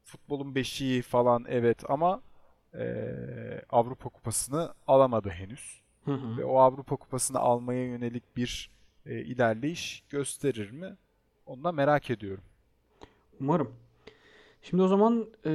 [0.04, 2.22] futbolun beşiği falan evet ama
[2.74, 2.86] e,
[3.70, 5.82] Avrupa Kupası'nı alamadı henüz.
[6.06, 6.38] Hı hı.
[6.38, 8.72] Ve o Avrupa Kupası'nı almaya yönelik bir
[9.06, 10.98] e, ilerleyiş gösterir mi?
[11.46, 12.44] Onu da merak ediyorum.
[13.40, 13.76] Umarım.
[14.62, 15.52] Şimdi o zaman e,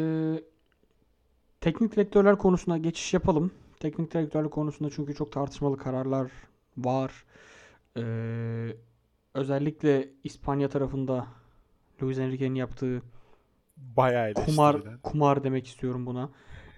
[1.61, 3.51] teknik direktörler konusuna geçiş yapalım.
[3.81, 6.31] Teknik direktörlük konusunda çünkü çok tartışmalı kararlar
[6.77, 7.25] var.
[7.99, 8.77] Ee,
[9.35, 11.27] özellikle İspanya tarafında
[12.03, 13.03] Luis Enrique'nin yaptığı
[13.77, 16.31] bayağı kumar kumar demek istiyorum buna.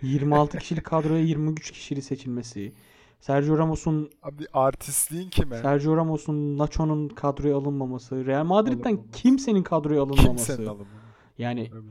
[0.02, 2.72] 26 kişilik kadroya 23 kişili seçilmesi.
[3.20, 5.56] Sergio Ramos'un abi artistliğin kime?
[5.58, 8.26] Sergio Ramos'un Nacho'nun kadroya alınmaması.
[8.26, 9.12] Real Madrid'den Alınmaması.
[9.12, 10.46] kimsenin kadroya alınmaması.
[10.46, 10.90] Kimsenin alınmaması.
[11.38, 11.82] Yani evet.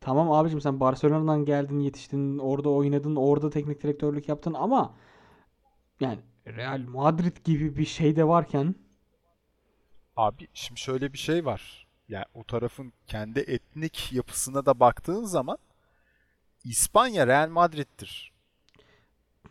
[0.00, 4.94] tamam abicim sen Barcelona'dan geldin, yetiştin, orada oynadın, orada teknik direktörlük yaptın ama
[6.00, 6.18] yani
[6.56, 8.74] Real Madrid gibi bir şey de varken
[10.16, 11.86] Abi şimdi şöyle bir şey var.
[12.08, 15.58] Yani o tarafın kendi etnik yapısına da baktığın zaman
[16.64, 18.32] İspanya Real Madrid'dir.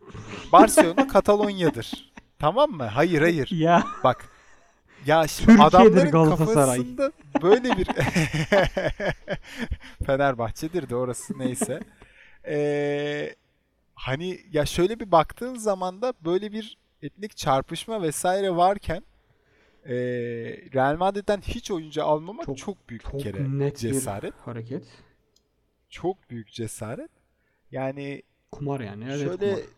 [0.52, 2.14] Barcelona Katalonya'dır.
[2.40, 2.84] Tamam mı?
[2.86, 3.50] Hayır hayır.
[3.52, 3.84] Ya.
[4.04, 4.30] Bak.
[5.06, 6.78] Ya şimdi adamların Galatasaray.
[6.78, 7.88] kafasında böyle bir
[10.06, 11.80] Fenerbahçe'dir de orası neyse.
[12.50, 13.36] Ee,
[13.96, 19.04] hani ya şöyle bir baktığın zaman da böyle bir etnik çarpışma vesaire varken
[19.86, 19.96] e,
[20.74, 24.34] Real Madrid'den hiç oyuncu almamak çok, çok büyük çok bir kere net cesaret.
[24.34, 24.88] Bir hareket.
[25.90, 27.12] Çok büyük cesaret.
[27.72, 29.04] Yani kumar yani.
[29.04, 29.70] Evet, şöyle kumar.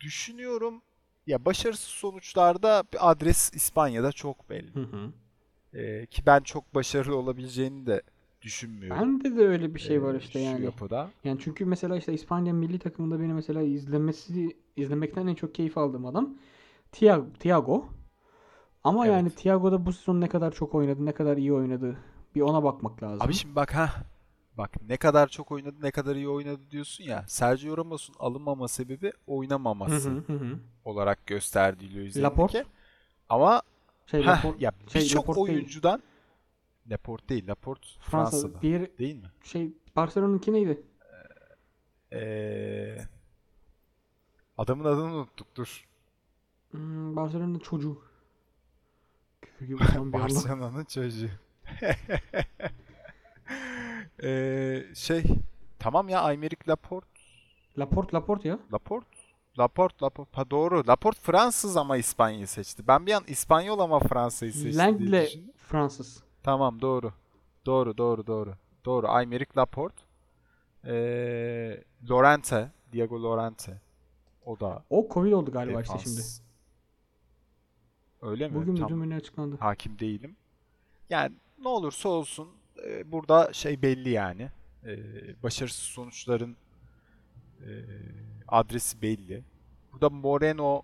[0.00, 0.82] düşünüyorum
[1.26, 4.74] ya başarısız sonuçlarda adres İspanya'da çok belli.
[4.74, 5.12] Hı hı.
[5.74, 8.02] Ee, ki ben çok başarılı olabileceğini de
[8.42, 9.02] düşünmüyorum.
[9.02, 10.64] Bende de öyle bir şey var işte yani.
[10.64, 11.10] Yapıda.
[11.24, 16.06] Yani çünkü mesela işte İspanya milli takımında beni mesela izlemesi izlemekten en çok keyif aldığım
[16.06, 16.34] adam
[16.92, 17.26] Thiago.
[17.40, 17.88] Thiago.
[18.84, 19.16] Ama evet.
[19.16, 21.96] yani Thiago da bu sezon ne kadar çok oynadı, ne kadar iyi oynadı.
[22.34, 23.26] Bir ona bakmak lazım.
[23.26, 23.90] Abi şimdi bak ha.
[24.58, 27.24] Bak ne kadar çok oynadı, ne kadar iyi oynadı diyorsun ya.
[27.28, 30.58] Sergio Ramos'un alınmama sebebi oynamaması hı hı hı.
[30.84, 32.64] olarak gösterdiği Luis Laporte.
[33.28, 33.62] Ama
[34.06, 36.11] şey, heh, Laporte, ya şey, birçok şey, oyuncudan değil.
[36.90, 38.62] Laporte değil, Laporte Fransa, Fransa'da.
[38.62, 39.30] Bir, değil mi?
[39.44, 40.82] Şey Barcelona'nınki neydi?
[42.12, 42.98] Ee,
[44.58, 45.88] Adamın adını unuttuk dur.
[46.70, 48.02] Hmm, Barcelona'nın çocuğu.
[49.42, 49.78] Küfür gibi
[50.12, 51.28] Barcelona'nın çocuğu.
[54.22, 55.24] ee, şey
[55.78, 57.06] tamam ya Aymeric Laporte.
[57.78, 58.58] Laporte Laporte ya.
[58.72, 59.08] Laporte.
[59.58, 60.30] Laporte, Laporte.
[60.32, 60.86] Ha doğru.
[60.86, 62.88] Laporte Fransız ama İspanya'yı seçti.
[62.88, 66.22] Ben bir an İspanyol ama Fransa'yı seçti Langle Fransız.
[66.42, 67.12] Tamam doğru.
[67.66, 68.54] Doğru doğru doğru.
[68.84, 69.08] Doğru.
[69.08, 70.02] Aymeric Laporte.
[70.84, 72.70] Ee, Lorente.
[72.92, 73.80] Diego Lorente.
[74.46, 76.06] O da O Covid oldu galiba defans.
[76.06, 76.42] işte şimdi.
[78.22, 78.54] Öyle mi?
[78.54, 79.56] Bugün Tam açıklandı.
[79.60, 80.36] Hakim değilim.
[81.10, 82.48] Yani ne olursa olsun
[82.86, 84.48] e, burada şey belli yani.
[84.84, 84.92] E,
[85.42, 86.56] başarısız sonuçların
[87.60, 87.70] e,
[88.48, 89.44] adresi belli.
[89.92, 90.82] Burada Moreno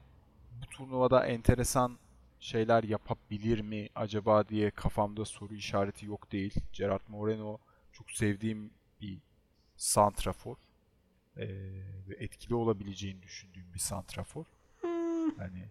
[0.62, 1.98] bu turnuvada enteresan
[2.40, 6.54] şeyler yapabilir mi acaba diye kafamda soru işareti yok değil.
[6.72, 7.58] Gerard Moreno
[7.92, 8.70] çok sevdiğim
[9.00, 9.18] bir
[9.76, 10.56] santrafor.
[11.36, 11.46] Ee,
[12.08, 14.44] ve etkili olabileceğini düşündüğüm bir santrafor.
[14.80, 15.38] Hmm.
[15.38, 15.68] Hani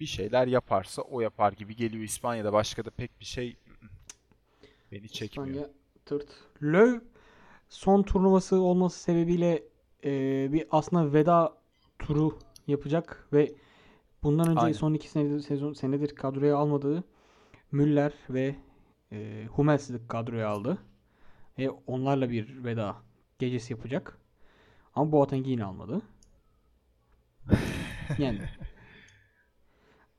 [0.00, 2.52] bir şeyler yaparsa o yapar gibi geliyor İspanya'da.
[2.52, 3.56] Başka da pek bir şey
[4.92, 5.48] beni çekmiyor.
[5.48, 5.70] İspanya
[6.04, 6.28] tırt.
[6.62, 7.06] Löw
[7.68, 9.62] son turnuvası olması sebebiyle
[10.04, 10.12] e,
[10.52, 11.58] bir aslında veda
[11.98, 13.52] turu yapacak ve
[14.22, 14.72] bundan önce Aynen.
[14.72, 17.04] son iki senedir, sezon senedir kadroya almadığı
[17.72, 18.56] Müller ve
[19.12, 20.78] e, Hummels'i kadroya aldı.
[21.58, 22.96] Ve onlarla bir veda
[23.38, 24.18] gecesi yapacak.
[24.94, 26.02] Ama Boateng'i yine almadı.
[28.18, 28.40] yani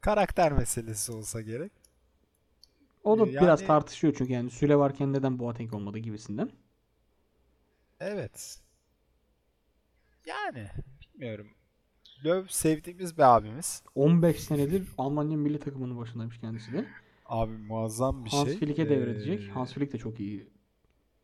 [0.01, 1.71] karakter meselesi olsa gerek.
[3.03, 6.51] O da yani, biraz tartışıyor çünkü yani Süle varken neden Boateng olmadı gibisinden.
[7.99, 8.59] Evet.
[10.25, 10.69] Yani
[11.01, 11.47] bilmiyorum.
[12.25, 13.83] Löw sevdiğimiz bir abimiz.
[13.95, 16.85] 15 senedir Almanya milli takımının başındaymış kendisi de.
[17.25, 18.53] Abi muazzam bir Hans şey.
[18.53, 19.41] Hans Flick'e devredecek.
[19.41, 19.51] Ee...
[19.51, 20.49] Hans Flick de çok iyi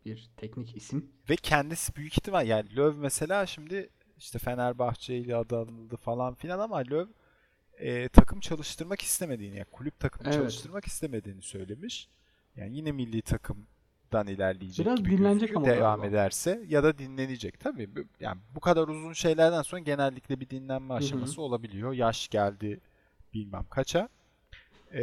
[0.06, 1.12] bir teknik isim.
[1.30, 6.60] Ve kendisi büyük ihtimal yani Löw mesela şimdi işte Fenerbahçe ile adı anıldı falan filan
[6.60, 7.14] ama Löw
[7.80, 10.39] e, takım çalıştırmak istemediğini, yani kulüp takımı evet.
[10.39, 12.10] çalıştırmak istemediğini söylemiş.
[12.56, 13.18] Yani yine milli
[14.10, 16.07] takımdan ilerleyecek Biraz gibi dinlenecek ama devam galiba.
[16.18, 17.60] ederse ya da dinlenecek.
[17.60, 17.89] Tabii
[18.20, 21.41] yani bu kadar uzun şeylerden sonra genellikle bir dinlenme aşaması Hı-hı.
[21.41, 21.93] olabiliyor.
[21.93, 22.80] Yaş geldi
[23.34, 24.10] bilmem kaça.
[24.93, 25.01] Ee,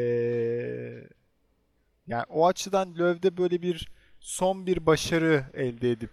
[2.07, 3.88] yani o açıdan Löv'de böyle bir
[4.20, 6.11] son bir başarı elde edip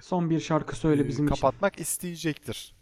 [0.00, 1.82] son bir şarkı söyle e, bizim kapatmak için.
[1.82, 2.74] isteyecektir.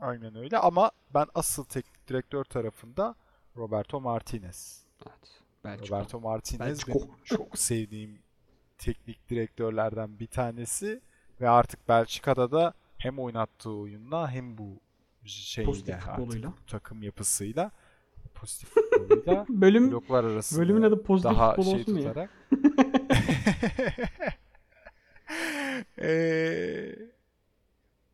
[0.00, 3.14] Aynen öyle ama ben asıl teknik direktör tarafında
[3.56, 4.84] Roberto Martinez.
[5.06, 5.40] Evet.
[5.64, 5.96] Belçika.
[5.96, 8.18] Roberto Martinez benim çok sevdiğim
[8.80, 11.00] teknik direktörlerden bir tanesi
[11.40, 14.80] ve artık Belçika'da da hem oynattığı oyunla hem bu
[15.24, 17.70] şeyle artık bu takım yapısıyla
[18.34, 22.30] pozitif futboluyla Bölüm, bloklar arasında bölümün adı pozitif daha futbol şey olsun tutarak.
[25.98, 26.96] ee,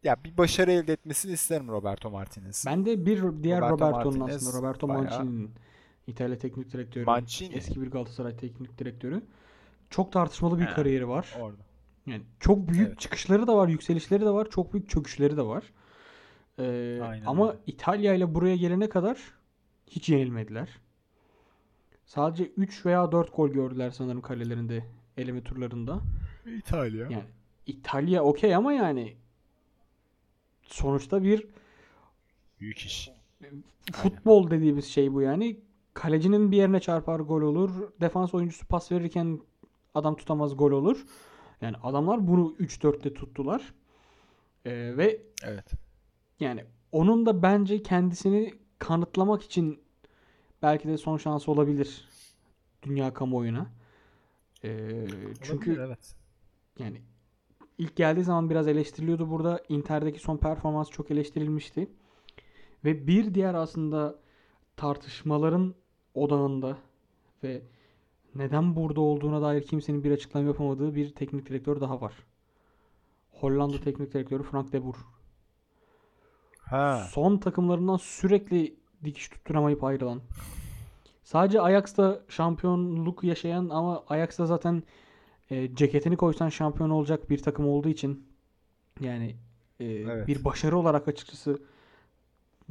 [0.03, 2.65] ya bir başarı elde etmesini isterim Roberto Martinez.
[2.67, 4.89] Ben de bir diğer Roberto Roberto'nun Martinez aslında Roberto.
[4.89, 5.51] Mancini'nin
[6.07, 7.05] İtalya teknik direktörü.
[7.05, 7.55] Mancini.
[7.55, 9.23] Eski bir Galatasaray teknik direktörü.
[9.91, 11.35] Çok tartışmalı bir He, kariyeri var.
[11.41, 11.63] Orada.
[12.07, 13.01] Yani çok büyük evet.
[13.01, 15.65] çıkışları da var, yükselişleri de var, çok büyük çöküşleri de var.
[16.59, 17.59] Ee, ama öyle.
[17.67, 19.19] İtalya ile buraya gelene kadar
[19.87, 20.69] hiç yenilmediler.
[22.07, 24.85] Sadece 3 veya 4 gol gördüler sanırım kalelerinde
[25.17, 26.01] eleme turlarında.
[26.47, 27.07] İtalya.
[27.11, 27.25] Yani
[27.67, 29.17] İtalya okey ama yani
[30.63, 31.47] sonuçta bir
[32.61, 33.11] büyük iş.
[33.93, 34.51] Futbol Aynen.
[34.51, 35.61] dediğimiz şey bu yani.
[35.95, 37.71] Kalecinin bir yerine çarpar gol olur.
[38.01, 39.41] Defans oyuncusu pas verirken
[39.97, 41.07] adam tutamaz gol olur.
[41.61, 43.75] Yani adamlar bunu 3-4'te tuttular.
[44.65, 45.73] Ee, ve evet.
[46.41, 49.81] Yani onun da bence kendisini kanıtlamak için
[50.63, 52.09] belki de son şansı olabilir
[52.83, 53.67] dünya kamuoyuna.
[54.65, 55.07] Ee,
[55.43, 56.15] çünkü olabilir, evet.
[56.79, 57.03] yani
[57.79, 59.63] ilk geldiği zaman biraz eleştiriliyordu burada.
[59.69, 61.91] Inter'deki son performans çok eleştirilmişti.
[62.85, 64.19] Ve bir diğer aslında
[64.77, 65.75] tartışmaların
[66.15, 66.79] odağında
[67.43, 67.63] ve
[68.39, 72.13] neden burada olduğuna dair kimsenin bir açıklama yapamadığı bir teknik direktör daha var.
[73.31, 74.97] Hollanda teknik direktörü Frank de Boer.
[76.59, 77.07] Ha.
[77.11, 80.21] Son takımlarından sürekli dikiş tutturamayıp ayrılan.
[81.25, 84.83] Sadece Ajax'ta şampiyonluk yaşayan ama Ajax'ta zaten
[85.51, 88.27] e, ceketini koysan şampiyon olacak bir takım olduğu için
[89.01, 89.37] yani
[89.81, 90.29] e, evet.
[90.29, 91.63] bir başarı olarak açıkçası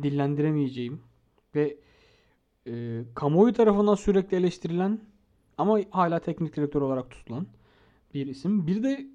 [0.03, 1.01] dillendiremeyeceğim
[1.55, 1.77] ve
[2.67, 4.99] e, kamuoyu tarafından sürekli eleştirilen
[5.57, 7.47] ama hala teknik direktör olarak tutulan
[8.13, 8.67] bir isim.
[8.67, 9.07] Bir de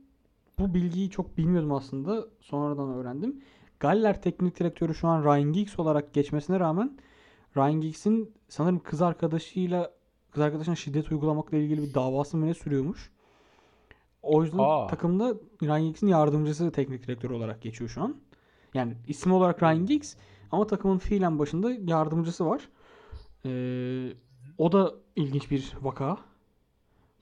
[0.58, 2.26] bu bilgiyi çok bilmiyordum aslında.
[2.40, 3.42] Sonradan öğrendim.
[3.80, 6.98] Galler teknik direktörü şu an Ryan Giggs olarak geçmesine rağmen
[7.56, 9.90] Ryan Giggs'in sanırım kız arkadaşıyla
[10.30, 13.10] kız arkadaşına şiddet uygulamakla ilgili bir davası mı ne sürüyormuş.
[14.22, 14.86] O yüzden Aa.
[14.86, 18.16] takımda Ryan Giggs'in yardımcısı teknik direktör olarak geçiyor şu an.
[18.74, 20.16] Yani isim olarak Ryan Giggs
[20.50, 22.68] ama takımın fiilen başında yardımcısı var.
[23.44, 24.12] Ee,
[24.58, 26.18] o da ilginç bir vaka.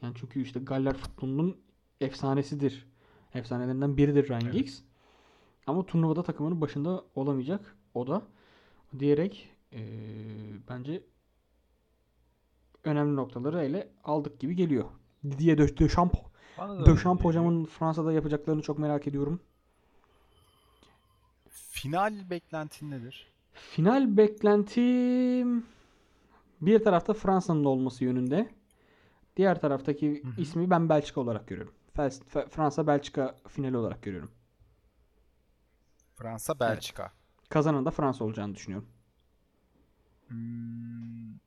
[0.03, 1.57] Yani çünkü işte Galler futbolunun
[2.01, 2.89] efsanesidir.
[3.35, 4.53] Efsanelerinden biridir Ryan Evet.
[4.53, 4.81] Giggs.
[5.67, 8.23] Ama turnuvada takımının başında olamayacak o da.
[8.99, 9.81] Diyerek ee,
[10.69, 11.03] bence
[12.85, 14.85] önemli noktaları ele aldık gibi geliyor.
[15.25, 16.19] Didier Desch- Deschamps.
[16.87, 19.41] Deschamps hocamın Fransa'da yapacaklarını çok merak ediyorum.
[21.49, 23.27] Final beklentin nedir?
[23.53, 25.67] Final beklentim
[26.61, 28.51] bir tarafta Fransa'nın olması yönünde.
[29.39, 30.41] Diğer taraftaki Hı hı.
[30.41, 31.75] ismi ben Belçika olarak görüyorum.
[32.51, 34.31] Fransa Belçika finali olarak görüyorum.
[36.17, 37.13] Fransa, Belçika.
[37.49, 38.89] Kazanan da Fransa olacağını düşünüyorum.
[40.29, 41.39] Hmm.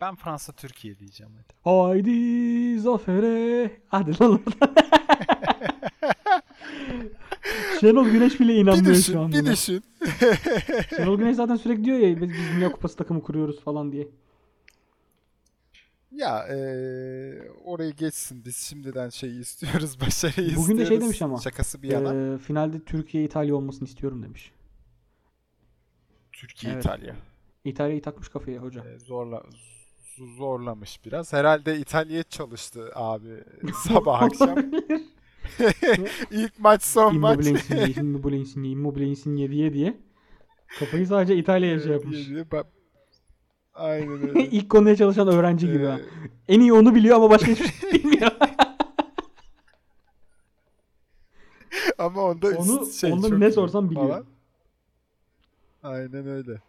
[0.00, 1.32] Ben Fransa, Türkiye diyeceğim.
[1.36, 1.54] hadi.
[1.64, 3.70] Haydi zafere.
[3.88, 4.40] Hadi lan.
[7.80, 9.52] Şenol Güneş bile Bir inanmıyor düşün, şu an bir buna.
[9.52, 9.84] düşün.
[10.96, 14.08] Şenol Güneş zaten sürekli diyor ya biz, biz Dünya Kupası takımı kuruyoruz falan diye.
[16.20, 18.44] Ya eee orayı geçsin.
[18.44, 21.04] Biz şimdiden şeyi istiyoruz, başarıyı Bugün de şey istiyoruz.
[21.04, 22.34] demiş ama, Şakası bir yana.
[22.34, 24.52] Ee, finalde Türkiye İtalya olmasını istiyorum demiş.
[26.32, 26.84] Türkiye, evet.
[26.84, 27.16] İtalya.
[27.64, 28.84] İtalya'yı takmış kafaya hoca.
[28.84, 29.42] Ee, zorla
[30.38, 31.32] zorlamış biraz.
[31.32, 33.44] Herhalde İtalya'ya çalıştı abi
[33.88, 34.58] sabah akşam.
[36.30, 37.34] İlk maç son maç.
[37.46, 39.96] Immobile Insigne, Immobile Insigne, Immobile Insigne diye diye.
[40.78, 42.28] Kafayı sadece İtalya'ya şey yapmış.
[43.74, 44.46] Aynen öyle.
[44.46, 45.98] İlk konuya çalışan öğrenci gibi ha.
[46.00, 48.30] Ee, En iyi onu biliyor ama başka hiçbir şey bilmiyor.
[51.98, 54.08] Ama onda Onu- şey onda ne sorsam biliyor.
[54.08, 54.24] falan.
[55.82, 56.60] Aynen öyle.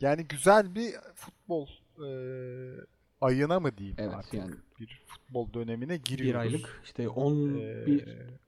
[0.00, 1.66] Yani güzel bir futbol
[1.98, 2.08] e,
[3.20, 4.34] ayına mı diyeyim Evet, artık.
[4.34, 4.50] yani.
[4.80, 6.34] Bir futbol dönemine giriyoruz.
[6.34, 8.38] bir aylık işte 11 Ee,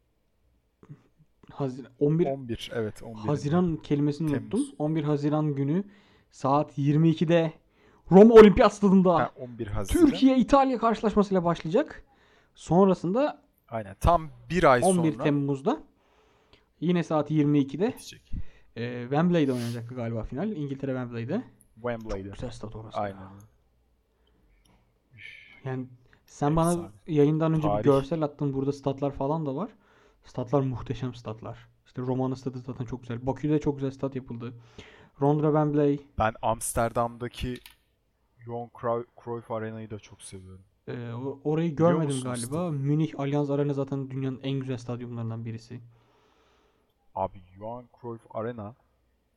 [1.52, 3.18] Haziran 11 11 evet 11.
[3.28, 4.60] Haziran kelimesini Temmuz.
[4.60, 4.74] unuttum.
[4.78, 5.84] 11 Haziran günü
[6.30, 7.52] saat 22'de
[8.12, 10.06] Roma Olimpiyat Stadında Ha, 11 Haziran.
[10.06, 12.02] Türkiye İtalya karşılaşmasıyla başlayacak.
[12.54, 15.80] Sonrasında Aynen tam bir ay 11 sonra Temmuz'da
[16.80, 18.32] yine saat 22'de bitecek.
[18.76, 20.50] e, Wembley'de oynanacaktı galiba final.
[20.50, 21.42] İngiltere Wembley'de.
[21.74, 22.28] Wembley'de.
[22.28, 22.98] Güzel stat orası.
[22.98, 23.16] Aynen.
[23.16, 23.30] ya.
[25.64, 25.86] Yani
[26.26, 26.88] sen bana Efsane.
[27.06, 27.78] yayından önce Tarih.
[27.78, 28.52] bir görsel attın.
[28.54, 29.70] Burada statlar falan da var.
[30.24, 31.68] Statlar muhteşem statlar.
[31.86, 33.26] İşte Roma'nın stadı zaten çok güzel.
[33.26, 34.54] Bakü'de çok güzel stat yapıldı.
[35.22, 36.00] Londra Wembley.
[36.18, 37.58] Ben Amsterdam'daki
[38.46, 38.70] Johan
[39.24, 40.64] Cruyff, Arena'yı da çok seviyorum.
[40.88, 42.56] e, o- orayı görmedim galiba.
[42.56, 42.72] stadı?
[42.72, 45.80] Münih Allianz Arena zaten dünyanın en güzel stadyumlarından birisi.
[47.14, 48.74] Abi Johan Cruyff Arena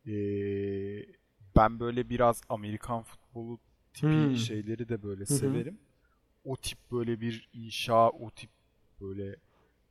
[0.05, 1.07] eee,
[1.55, 3.59] ben böyle biraz Amerikan futbolu
[3.93, 4.35] tipi Hmm.
[4.35, 5.25] şeyleri de böyle hı.
[5.25, 5.79] severim.
[6.45, 8.49] O tip böyle bir inşa, o tip
[9.01, 9.37] böyle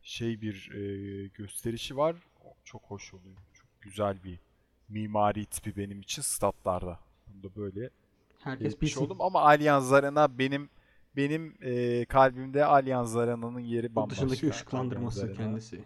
[0.02, 2.16] şey bir eee, gösterişi var.
[2.64, 3.36] Çok hoş oluyor.
[3.54, 4.40] Çok güzel bir
[4.88, 7.00] mimari tipi benim için statlarda.
[7.26, 7.90] Bunu da böyle
[8.38, 9.04] Herkes belirtmiş bilsin.
[9.04, 10.70] oldum ama Allianz Arena benim
[11.16, 14.28] benim eee, kalbimde Allianz Arena'nın yeri bambaşka.
[14.28, 15.50] dışındaki ışıklandırması Allianz Arena.
[15.50, 15.84] kendisi.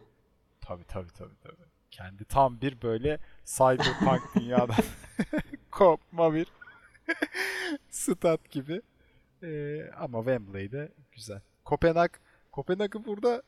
[0.61, 1.63] Tabii tabii tabii tabii.
[1.91, 4.77] Kendi tam bir böyle cyberpunk dünyadan
[5.71, 6.47] kopma bir
[7.91, 8.83] stat gibi.
[9.43, 11.41] Ee, ama Wembley'de güzel.
[11.65, 12.11] Kopenhag
[12.53, 13.43] Kopenhag'ı burada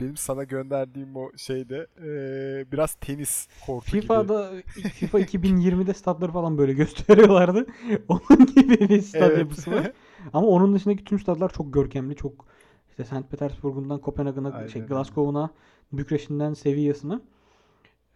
[0.00, 4.00] benim sana gönderdiğim o şeyde ee, biraz tenis kortu gibi.
[4.00, 4.52] FIFA'da
[4.94, 7.66] FIFA 2020'de statları falan böyle gösteriyorlardı.
[8.08, 9.38] Onun gibi bir stat Evet.
[9.38, 9.92] yapısı var.
[10.32, 12.16] Ama onun dışındaki tüm stadlar çok görkemli.
[12.16, 12.46] Çok
[12.90, 13.30] işte St.
[13.30, 14.82] Petersburg'undan Kopenhag'ına, şey.
[14.82, 15.50] Glasgow'una,
[15.92, 17.20] Bükreş'inden Sevilla'sına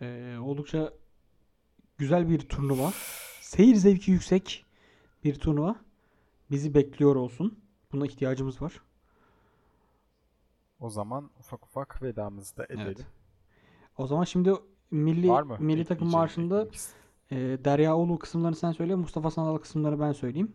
[0.00, 0.92] ee, oldukça
[1.98, 2.92] güzel bir turnuva.
[3.40, 4.64] Seyir zevki yüksek
[5.24, 5.76] bir turnuva.
[6.50, 7.58] Bizi bekliyor olsun.
[7.92, 8.72] Buna ihtiyacımız var.
[10.81, 12.81] O zaman ufak ufak vedamızı da edelim.
[12.87, 13.07] Evet.
[13.99, 14.53] O zaman şimdi
[14.91, 15.57] milli Var mı?
[15.61, 16.68] milli takım ekleyeceğin, marşında
[17.31, 18.95] e, Derya Ulu kısımlarını sen söyle.
[18.95, 20.53] Mustafa Sandal kısımları ben söyleyeyim.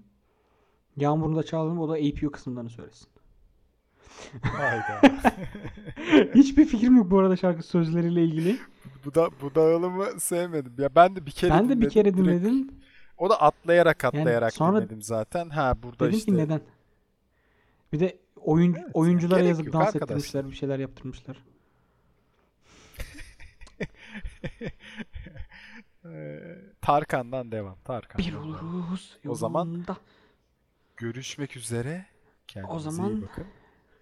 [0.97, 1.79] Yağmur'u da çağıralım.
[1.79, 3.07] O da APU kısımlarını söylesin.
[4.41, 5.01] Hayda.
[6.35, 8.57] Hiçbir fikrim yok bu arada şarkı sözleriyle ilgili.
[9.05, 10.73] bu da bu dağılımı sevmedim.
[10.77, 12.71] Ya ben de bir kere ben de bir dinledim, kere direkt- dinledim.
[13.17, 15.49] O da atlayarak atlayarak sonra dinledim zaten.
[15.49, 16.61] Ha burada Dedim işte ki neden?
[17.93, 20.05] Bir de oyun Evet, oyunculara yazıp dans arkadaşlar.
[20.15, 21.43] ettirmişler, bir şeyler yaptırmışlar.
[26.81, 27.75] Tarkan'dan devam.
[27.83, 28.17] Tarkan.
[28.25, 29.85] Bir oluruz O zaman.
[30.97, 32.05] Görüşmek üzere.
[32.47, 33.45] Kendinize O zaman- iyi bakın.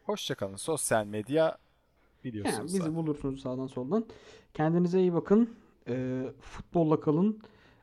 [0.03, 0.55] Hoşçakalın.
[0.55, 1.57] Sosyal medya
[2.23, 2.57] biliyorsunuz.
[2.57, 2.95] Yani bizi zaten.
[2.95, 4.05] bulursunuz sağdan soldan.
[4.53, 5.55] Kendinize iyi bakın.
[5.87, 7.41] Ee, futbolla kalın.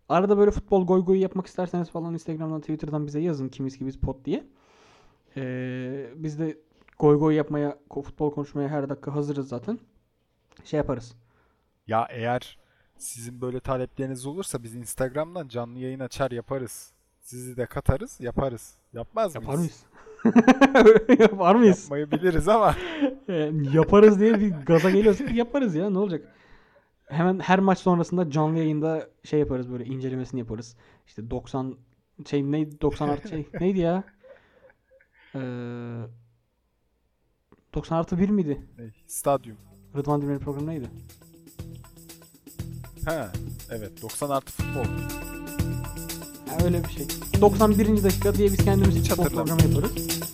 [0.08, 3.98] Arada böyle futbol goy goy yapmak isterseniz falan Instagram'dan, Twitter'dan bize yazın kimiz ki biz
[4.00, 4.46] pot diye.
[5.36, 6.58] Ee, biz de
[6.98, 9.78] goy goy yapmaya, futbol konuşmaya her dakika hazırız zaten.
[10.64, 11.14] Şey yaparız.
[11.86, 12.58] Ya eğer
[12.96, 16.92] sizin böyle talepleriniz olursa biz Instagram'dan canlı yayın açar yaparız.
[17.20, 18.74] Sizi de katarız yaparız.
[18.92, 19.84] Yapmaz Yapar mıyız?
[21.18, 21.82] Yapar mıyız?
[21.82, 22.74] Yapmayı biliriz ama.
[23.28, 26.34] Yani yaparız diye bir gaza geliyorsak yaparız ya ne olacak?
[27.06, 30.76] Hemen her maç sonrasında canlı yayında şey yaparız böyle incelemesini yaparız.
[31.06, 31.76] İşte 90
[32.26, 34.04] şey neydi 90 artı şey neydi ya?
[35.36, 36.06] Ee,
[37.74, 38.66] 90 artı 1 miydi?
[38.78, 39.56] Ne, Stadyum.
[39.96, 40.90] Rıdvan Demirel programı neydi?
[43.04, 43.32] Ha,
[43.70, 44.84] evet 90 artı futbol.
[46.50, 47.06] Ha, öyle bir şey.
[47.40, 48.02] 91.
[48.04, 49.58] dakika diye biz kendimiz Hiç futbol hatırlamıyorum.
[49.72, 50.25] programı yaparız.